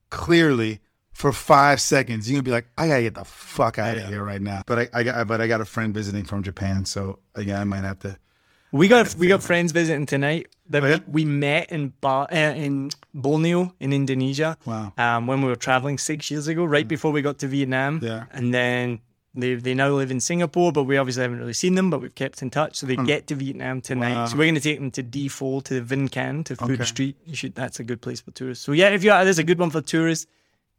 clearly 0.09 0.81
for 1.13 1.31
five 1.31 1.79
seconds, 1.79 2.29
you're 2.29 2.35
gonna 2.35 2.43
be 2.43 2.51
like, 2.51 2.67
I 2.77 2.87
gotta 2.87 3.03
get 3.03 3.15
the 3.15 3.23
fuck 3.23 3.79
out 3.79 3.97
of 3.97 4.05
here 4.05 4.23
right 4.23 4.41
now. 4.41 4.63
But 4.65 4.79
I, 4.79 4.89
I 4.93 5.03
got, 5.03 5.27
but 5.27 5.41
I 5.41 5.47
got 5.47 5.61
a 5.61 5.65
friend 5.65 5.93
visiting 5.93 6.25
from 6.25 6.43
Japan, 6.43 6.85
so 6.85 7.19
again, 7.35 7.59
I 7.59 7.63
might 7.63 7.83
have 7.83 7.99
to. 7.99 8.17
We 8.71 8.87
got 8.87 9.13
we 9.15 9.27
got 9.27 9.43
friends 9.43 9.71
visiting 9.71 10.07
tonight. 10.07 10.47
That 10.69 10.83
oh, 10.83 10.87
yeah? 10.87 10.99
we 11.07 11.25
met 11.25 11.71
in 11.71 11.93
Bar, 12.01 12.27
uh, 12.31 12.35
in 12.35 12.89
Borneo 13.13 13.75
in 13.79 13.93
Indonesia. 13.93 14.57
Wow. 14.65 14.93
Um, 14.97 15.27
when 15.27 15.41
we 15.43 15.47
were 15.47 15.55
traveling 15.55 15.99
six 15.99 16.31
years 16.31 16.47
ago, 16.47 16.65
right 16.65 16.87
before 16.87 17.11
we 17.11 17.21
got 17.21 17.37
to 17.39 17.47
Vietnam. 17.47 17.99
Yeah. 18.01 18.25
And 18.31 18.51
then 18.51 19.01
they 19.35 19.53
they 19.53 19.75
now 19.75 19.89
live 19.89 20.09
in 20.09 20.19
Singapore, 20.19 20.71
but 20.71 20.83
we 20.85 20.97
obviously 20.97 21.21
haven't 21.21 21.37
really 21.37 21.53
seen 21.53 21.75
them, 21.75 21.91
but 21.91 22.01
we've 22.01 22.15
kept 22.15 22.41
in 22.41 22.49
touch. 22.49 22.77
So 22.77 22.87
they 22.87 22.95
mm. 22.95 23.05
get 23.05 23.27
to 23.27 23.35
Vietnam 23.35 23.81
tonight. 23.81 24.15
Wow. 24.15 24.25
So 24.25 24.37
we're 24.37 24.45
going 24.45 24.55
to 24.55 24.61
take 24.61 24.79
them 24.79 24.89
to 24.91 25.03
D4 25.03 25.63
to 25.65 25.79
the 25.79 25.95
Vinh 25.95 26.09
Khanh 26.09 26.43
to 26.45 26.55
Food 26.55 26.71
okay. 26.71 26.85
Street. 26.85 27.17
You 27.25 27.35
should. 27.35 27.53
That's 27.53 27.79
a 27.79 27.83
good 27.83 28.01
place 28.01 28.21
for 28.21 28.31
tourists. 28.31 28.65
So 28.65 28.71
yeah, 28.71 28.89
if 28.89 29.03
you 29.03 29.11
are 29.11 29.23
there's 29.23 29.39
a 29.39 29.43
good 29.43 29.59
one 29.59 29.69
for 29.69 29.81
tourists. 29.81 30.25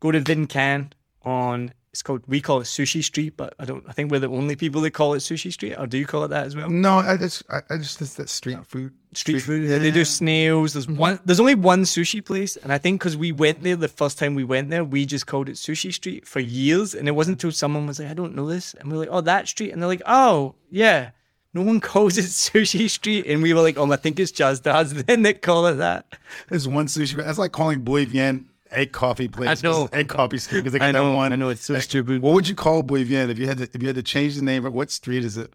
Go 0.00 0.10
to 0.10 0.20
Vinh 0.20 0.46
Khanh 0.46 0.92
on 1.22 1.72
it's 1.94 2.02
called 2.02 2.24
we 2.26 2.40
call 2.40 2.60
it 2.60 2.64
Sushi 2.64 3.04
Street, 3.04 3.36
but 3.36 3.54
I 3.60 3.64
don't. 3.64 3.84
I 3.86 3.92
think 3.92 4.10
we're 4.10 4.18
the 4.18 4.28
only 4.28 4.56
people 4.56 4.80
that 4.80 4.90
call 4.90 5.14
it 5.14 5.18
Sushi 5.18 5.52
Street. 5.52 5.76
Or 5.78 5.86
do 5.86 5.96
you 5.96 6.06
call 6.06 6.24
it 6.24 6.28
that 6.28 6.44
as 6.44 6.56
well? 6.56 6.68
No, 6.68 6.98
I 6.98 7.16
just 7.16 7.44
I, 7.48 7.60
I 7.70 7.76
just 7.76 8.02
it's 8.02 8.14
that 8.14 8.28
street 8.28 8.66
food. 8.66 8.92
Street, 9.12 9.38
street 9.38 9.40
food. 9.42 9.70
Yeah, 9.70 9.78
they 9.78 9.92
do 9.92 10.04
snails. 10.04 10.72
There's 10.72 10.88
mm-hmm. 10.88 10.96
one. 10.96 11.20
There's 11.24 11.38
only 11.38 11.54
one 11.54 11.82
sushi 11.82 12.24
place, 12.24 12.56
and 12.56 12.72
I 12.72 12.78
think 12.78 12.98
because 12.98 13.16
we 13.16 13.30
went 13.30 13.62
there 13.62 13.76
the 13.76 13.86
first 13.86 14.18
time 14.18 14.34
we 14.34 14.42
went 14.42 14.70
there, 14.70 14.82
we 14.82 15.06
just 15.06 15.28
called 15.28 15.48
it 15.48 15.52
Sushi 15.52 15.92
Street 15.92 16.26
for 16.26 16.40
years, 16.40 16.96
and 16.96 17.06
it 17.06 17.12
wasn't 17.12 17.36
until 17.36 17.52
someone 17.52 17.86
was 17.86 18.00
like, 18.00 18.10
"I 18.10 18.14
don't 18.14 18.34
know 18.34 18.48
this," 18.48 18.74
and 18.74 18.90
we 18.90 18.96
are 18.96 18.98
like, 18.98 19.10
"Oh, 19.12 19.20
that 19.20 19.46
street," 19.46 19.70
and 19.70 19.80
they're 19.80 19.88
like, 19.88 20.02
"Oh, 20.04 20.56
yeah." 20.70 21.10
No 21.56 21.62
one 21.62 21.78
calls 21.92 22.18
it 22.18 22.24
Sushi 22.24 22.90
Street, 22.90 23.26
and 23.26 23.40
we 23.40 23.54
were 23.54 23.62
like, 23.62 23.78
"Oh, 23.78 23.92
I 23.92 23.94
think 23.94 24.18
it's 24.18 24.32
just 24.32 24.66
us." 24.66 24.92
Then 24.92 25.22
they 25.22 25.34
call 25.34 25.64
it 25.68 25.74
that. 25.74 26.06
There's 26.48 26.66
one 26.66 26.86
sushi. 26.86 27.14
That's 27.14 27.38
like 27.38 27.52
calling 27.52 27.82
Bui 27.82 28.04
Vien 28.06 28.48
egg 28.74 28.92
coffee 28.92 29.28
place. 29.28 29.64
I 29.64 29.68
know 29.68 29.88
egg 29.92 30.08
coffee 30.08 30.38
street 30.38 30.60
because 30.60 30.72
they 30.72 30.78
got 30.78 30.88
I 30.88 30.92
know, 30.92 31.10
that 31.10 31.16
one. 31.16 31.32
I 31.32 31.36
know 31.36 31.48
it's 31.48 31.64
so 31.64 31.74
eh, 31.74 31.80
stupid. 31.80 32.22
What 32.22 32.34
would 32.34 32.48
you 32.48 32.54
call 32.54 32.82
Bui 32.82 33.04
Vien 33.04 33.30
if 33.30 33.38
you 33.38 33.46
had 33.46 33.58
to 33.58 33.64
if 33.64 33.80
you 33.80 33.86
had 33.86 33.96
to 33.96 34.02
change 34.02 34.36
the 34.36 34.42
name? 34.42 34.64
What 34.64 34.90
street 34.90 35.24
is 35.24 35.36
it? 35.36 35.52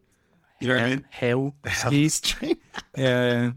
You 0.59 0.67
know 0.67 0.75
what 0.75 0.83
I 0.83 0.89
mean? 0.89 1.05
Hell, 1.09 1.55
Hell 1.65 1.91
Street. 2.09 2.61
yeah. 2.97 3.51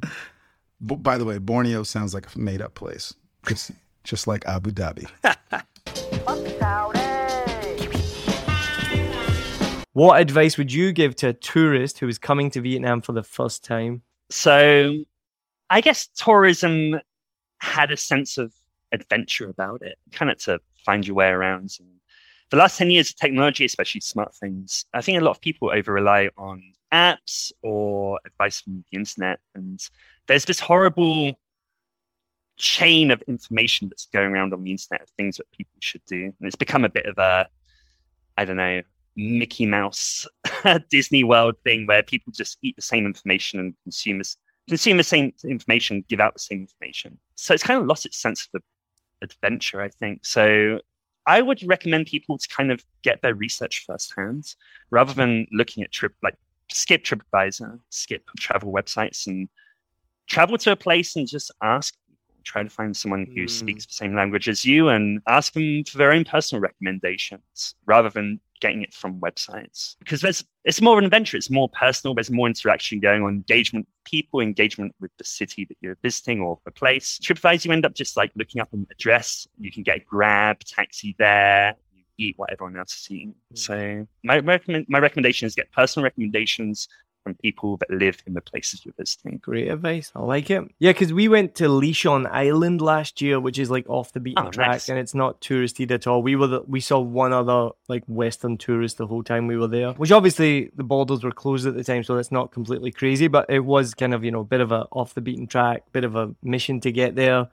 yeah. 0.80 0.82
by 0.96 1.18
the 1.18 1.24
way, 1.24 1.38
Borneo 1.38 1.82
sounds 1.82 2.14
like 2.14 2.32
a 2.32 2.38
made 2.38 2.62
up 2.62 2.74
place, 2.74 3.14
just 3.46 3.72
just 4.04 4.26
like 4.26 4.46
Abu 4.46 4.70
Dhabi. 4.70 5.08
what 9.92 10.20
advice 10.20 10.56
would 10.56 10.72
you 10.72 10.92
give 10.92 11.16
to 11.16 11.28
a 11.28 11.32
tourist 11.32 11.98
who 11.98 12.08
is 12.08 12.18
coming 12.18 12.50
to 12.50 12.60
Vietnam 12.60 13.00
for 13.00 13.12
the 13.12 13.22
first 13.22 13.64
time? 13.64 14.02
So, 14.30 15.04
I 15.70 15.80
guess 15.80 16.06
tourism 16.06 17.00
had 17.58 17.90
a 17.90 17.96
sense 17.96 18.38
of 18.38 18.52
adventure 18.92 19.48
about 19.48 19.82
it, 19.82 19.98
kind 20.12 20.30
of 20.30 20.38
to 20.38 20.60
find 20.84 21.06
your 21.06 21.16
way 21.16 21.28
around. 21.28 21.76
And 21.80 21.88
the 22.50 22.56
last 22.56 22.78
10 22.78 22.90
years 22.90 23.10
of 23.10 23.16
technology, 23.16 23.64
especially 23.64 24.00
smartphones, 24.00 24.84
I 24.92 25.00
think 25.00 25.20
a 25.20 25.24
lot 25.24 25.32
of 25.32 25.40
people 25.40 25.70
over 25.74 25.92
rely 25.92 26.28
on 26.36 26.62
apps 26.92 27.50
or 27.62 28.20
advice 28.26 28.60
from 28.60 28.84
the 28.90 28.98
internet. 28.98 29.40
And 29.54 29.80
there's 30.28 30.44
this 30.44 30.60
horrible 30.60 31.38
chain 32.56 33.10
of 33.10 33.22
information 33.22 33.88
that's 33.88 34.06
going 34.12 34.30
around 34.30 34.52
on 34.52 34.62
the 34.62 34.70
internet 34.70 35.02
of 35.02 35.08
things 35.10 35.38
that 35.38 35.50
people 35.52 35.72
should 35.80 36.04
do. 36.06 36.24
And 36.24 36.34
it's 36.42 36.56
become 36.56 36.84
a 36.84 36.90
bit 36.90 37.06
of 37.06 37.18
a, 37.18 37.48
I 38.36 38.44
don't 38.44 38.56
know, 38.56 38.82
Mickey 39.16 39.66
Mouse 39.66 40.26
Disney 40.90 41.24
World 41.24 41.56
thing 41.64 41.86
where 41.86 42.02
people 42.02 42.32
just 42.32 42.58
eat 42.62 42.76
the 42.76 42.82
same 42.82 43.06
information 43.06 43.60
and 43.60 43.74
consume, 43.84 44.22
consume 44.68 44.96
the 44.96 45.04
same 45.04 45.32
information, 45.44 46.04
give 46.08 46.20
out 46.20 46.34
the 46.34 46.40
same 46.40 46.60
information. 46.60 47.18
So 47.34 47.54
it's 47.54 47.62
kind 47.62 47.80
of 47.80 47.86
lost 47.86 48.06
its 48.06 48.18
sense 48.18 48.48
of 48.54 48.62
adventure, 49.22 49.80
I 49.80 49.88
think. 49.88 50.26
So 50.26 50.80
I 51.26 51.40
would 51.40 51.62
recommend 51.66 52.06
people 52.06 52.38
to 52.38 52.48
kind 52.48 52.72
of 52.72 52.84
get 53.02 53.22
their 53.22 53.34
research 53.34 53.84
firsthand 53.86 54.54
rather 54.90 55.12
than 55.12 55.46
looking 55.52 55.82
at 55.82 55.92
trip 55.92 56.14
like 56.22 56.36
skip 56.70 57.04
TripAdvisor, 57.04 57.78
skip 57.90 58.24
travel 58.38 58.72
websites 58.72 59.26
and 59.26 59.48
travel 60.28 60.58
to 60.58 60.72
a 60.72 60.76
place 60.76 61.16
and 61.16 61.28
just 61.28 61.50
ask 61.62 61.94
try 62.44 62.62
to 62.62 62.70
find 62.70 62.96
someone 62.96 63.26
who 63.34 63.44
mm. 63.44 63.50
speaks 63.50 63.86
the 63.86 63.92
same 63.92 64.14
language 64.14 64.48
as 64.48 64.64
you 64.64 64.88
and 64.88 65.20
ask 65.28 65.52
them 65.52 65.84
for 65.84 65.98
their 65.98 66.12
own 66.12 66.24
personal 66.24 66.60
recommendations 66.60 67.74
rather 67.86 68.10
than 68.10 68.40
getting 68.62 68.82
it 68.82 68.94
from 68.94 69.20
websites. 69.20 69.96
Because 69.98 70.22
there's 70.22 70.44
it's 70.64 70.80
more 70.80 70.94
of 70.94 70.98
an 70.98 71.04
adventure. 71.04 71.36
It's 71.36 71.50
more 71.50 71.68
personal. 71.68 72.14
There's 72.14 72.30
more 72.30 72.46
interaction 72.46 73.00
going 73.00 73.22
on 73.22 73.30
engagement 73.30 73.86
with 73.86 74.10
people 74.10 74.40
engagement 74.40 74.94
with 75.00 75.10
the 75.18 75.24
city 75.24 75.66
that 75.66 75.76
you're 75.80 75.98
visiting 76.00 76.40
or 76.40 76.58
the 76.64 76.70
place. 76.70 77.18
Tripadvisor 77.22 77.66
you 77.66 77.72
end 77.72 77.84
up 77.84 77.94
just 77.94 78.16
like 78.16 78.30
looking 78.36 78.62
up 78.62 78.72
an 78.72 78.86
address. 78.90 79.46
You 79.58 79.72
can 79.72 79.82
get 79.82 79.96
a 79.96 80.00
grab 80.00 80.60
taxi 80.60 81.14
there. 81.18 81.74
You 81.92 82.04
eat 82.16 82.34
what 82.38 82.52
everyone 82.52 82.78
else 82.78 82.94
is 82.94 83.10
eating. 83.10 83.34
Mm. 83.52 83.58
so 83.58 84.06
my, 84.22 84.38
recommend, 84.38 84.86
my 84.88 85.00
recommendation 85.00 85.46
is 85.46 85.54
get 85.54 85.70
personal 85.72 86.04
recommendations 86.04 86.88
from 87.22 87.34
people 87.34 87.76
that 87.78 87.90
live 87.90 88.22
in 88.26 88.34
the 88.34 88.40
places 88.40 88.84
you're 88.84 88.94
visiting. 88.98 89.38
Great 89.38 89.68
advice. 89.68 90.12
I 90.14 90.20
like 90.20 90.50
it. 90.50 90.64
Yeah, 90.78 90.92
because 90.92 91.12
we 91.12 91.28
went 91.28 91.54
to 91.56 91.68
Ly 91.68 91.92
Son 91.92 92.26
Island 92.26 92.80
last 92.80 93.20
year, 93.20 93.40
which 93.40 93.58
is 93.58 93.70
like 93.70 93.88
off 93.88 94.12
the 94.12 94.20
beaten 94.20 94.46
oh, 94.46 94.50
track, 94.50 94.70
nice. 94.70 94.88
and 94.88 94.98
it's 94.98 95.14
not 95.14 95.40
touristy 95.40 95.90
at 95.90 96.06
all. 96.06 96.22
We 96.22 96.36
were 96.36 96.46
the, 96.46 96.62
we 96.66 96.80
saw 96.80 96.98
one 97.00 97.32
other 97.32 97.70
like 97.88 98.04
Western 98.06 98.58
tourist 98.58 98.98
the 98.98 99.06
whole 99.06 99.22
time 99.22 99.46
we 99.46 99.56
were 99.56 99.68
there, 99.68 99.92
which 99.92 100.12
obviously 100.12 100.70
the 100.74 100.84
borders 100.84 101.24
were 101.24 101.32
closed 101.32 101.66
at 101.66 101.74
the 101.74 101.84
time, 101.84 102.02
so 102.02 102.16
that's 102.16 102.32
not 102.32 102.52
completely 102.52 102.90
crazy, 102.90 103.28
but 103.28 103.48
it 103.48 103.60
was 103.60 103.94
kind 103.94 104.14
of 104.14 104.24
you 104.24 104.30
know 104.30 104.40
a 104.40 104.44
bit 104.44 104.60
of 104.60 104.72
a 104.72 104.86
off 104.92 105.14
the 105.14 105.20
beaten 105.20 105.46
track, 105.46 105.84
bit 105.92 106.04
of 106.04 106.16
a 106.16 106.34
mission 106.42 106.80
to 106.80 106.92
get 106.92 107.14
there. 107.14 107.48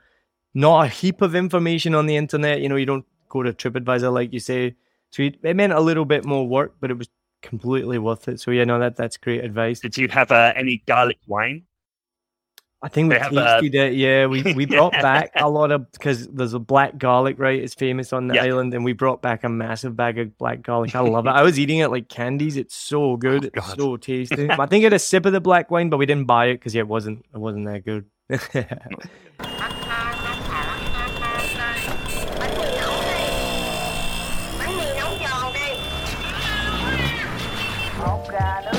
Not 0.53 0.85
a 0.85 0.87
heap 0.87 1.21
of 1.21 1.35
information 1.35 1.93
on 1.93 2.07
the 2.07 2.15
internet. 2.15 2.61
You 2.61 2.69
know, 2.69 2.75
you 2.75 2.87
don't 2.87 3.05
go 3.29 3.43
to 3.43 3.53
TripAdvisor 3.53 4.11
like 4.11 4.33
you 4.33 4.39
say. 4.39 4.75
So 5.11 5.23
it 5.23 5.55
meant 5.55 5.73
a 5.73 5.79
little 5.79 6.05
bit 6.05 6.25
more 6.25 6.47
work, 6.47 6.75
but 6.79 6.91
it 6.91 6.97
was 6.97 7.09
completely 7.41 7.99
worth 7.99 8.27
it. 8.27 8.39
So 8.39 8.51
yeah, 8.51 8.63
no, 8.63 8.79
that 8.79 8.95
that's 8.95 9.17
great 9.17 9.43
advice. 9.43 9.79
Did 9.79 9.97
you 9.97 10.07
have 10.09 10.31
uh, 10.31 10.53
any 10.55 10.83
garlic 10.85 11.19
wine? 11.27 11.63
I 12.81 12.87
think 12.87 13.11
we 13.11 13.17
they 13.17 13.23
tasted 13.23 13.75
a... 13.75 13.87
it. 13.87 13.93
Yeah, 13.95 14.25
we 14.27 14.41
we 14.53 14.65
brought 14.67 14.93
back 14.93 15.31
a 15.35 15.49
lot 15.49 15.71
of 15.71 15.91
because 15.91 16.27
there's 16.27 16.53
a 16.53 16.59
black 16.59 16.97
garlic, 16.97 17.37
right? 17.37 17.61
It's 17.61 17.73
famous 17.73 18.13
on 18.13 18.27
the 18.27 18.35
yeah. 18.35 18.43
island, 18.43 18.73
and 18.73 18.85
we 18.85 18.93
brought 18.93 19.21
back 19.21 19.43
a 19.43 19.49
massive 19.49 19.97
bag 19.97 20.17
of 20.17 20.37
black 20.37 20.61
garlic. 20.61 20.95
I 20.95 21.01
love 21.01 21.25
it. 21.25 21.31
I 21.31 21.41
was 21.49 21.59
eating 21.59 21.79
it 21.79 21.89
like 21.89 22.07
candies. 22.07 22.55
It's 22.55 22.75
so 22.75 23.17
good. 23.17 23.45
Oh, 23.45 23.49
it's 23.53 23.73
so 23.73 23.97
tasty. 23.97 24.49
I 24.49 24.65
think 24.65 24.83
I 24.83 24.85
had 24.85 24.93
a 24.93 24.99
sip 24.99 25.25
of 25.25 25.33
the 25.33 25.41
black 25.41 25.69
wine, 25.69 25.89
but 25.89 25.97
we 25.97 26.05
didn't 26.05 26.25
buy 26.25 26.47
it 26.47 26.55
because 26.55 26.73
yeah, 26.73 26.81
it 26.81 26.87
wasn't 26.87 27.25
it 27.33 27.37
wasn't 27.37 27.65
that 27.65 27.83
good. 27.83 28.05
Got 38.27 38.78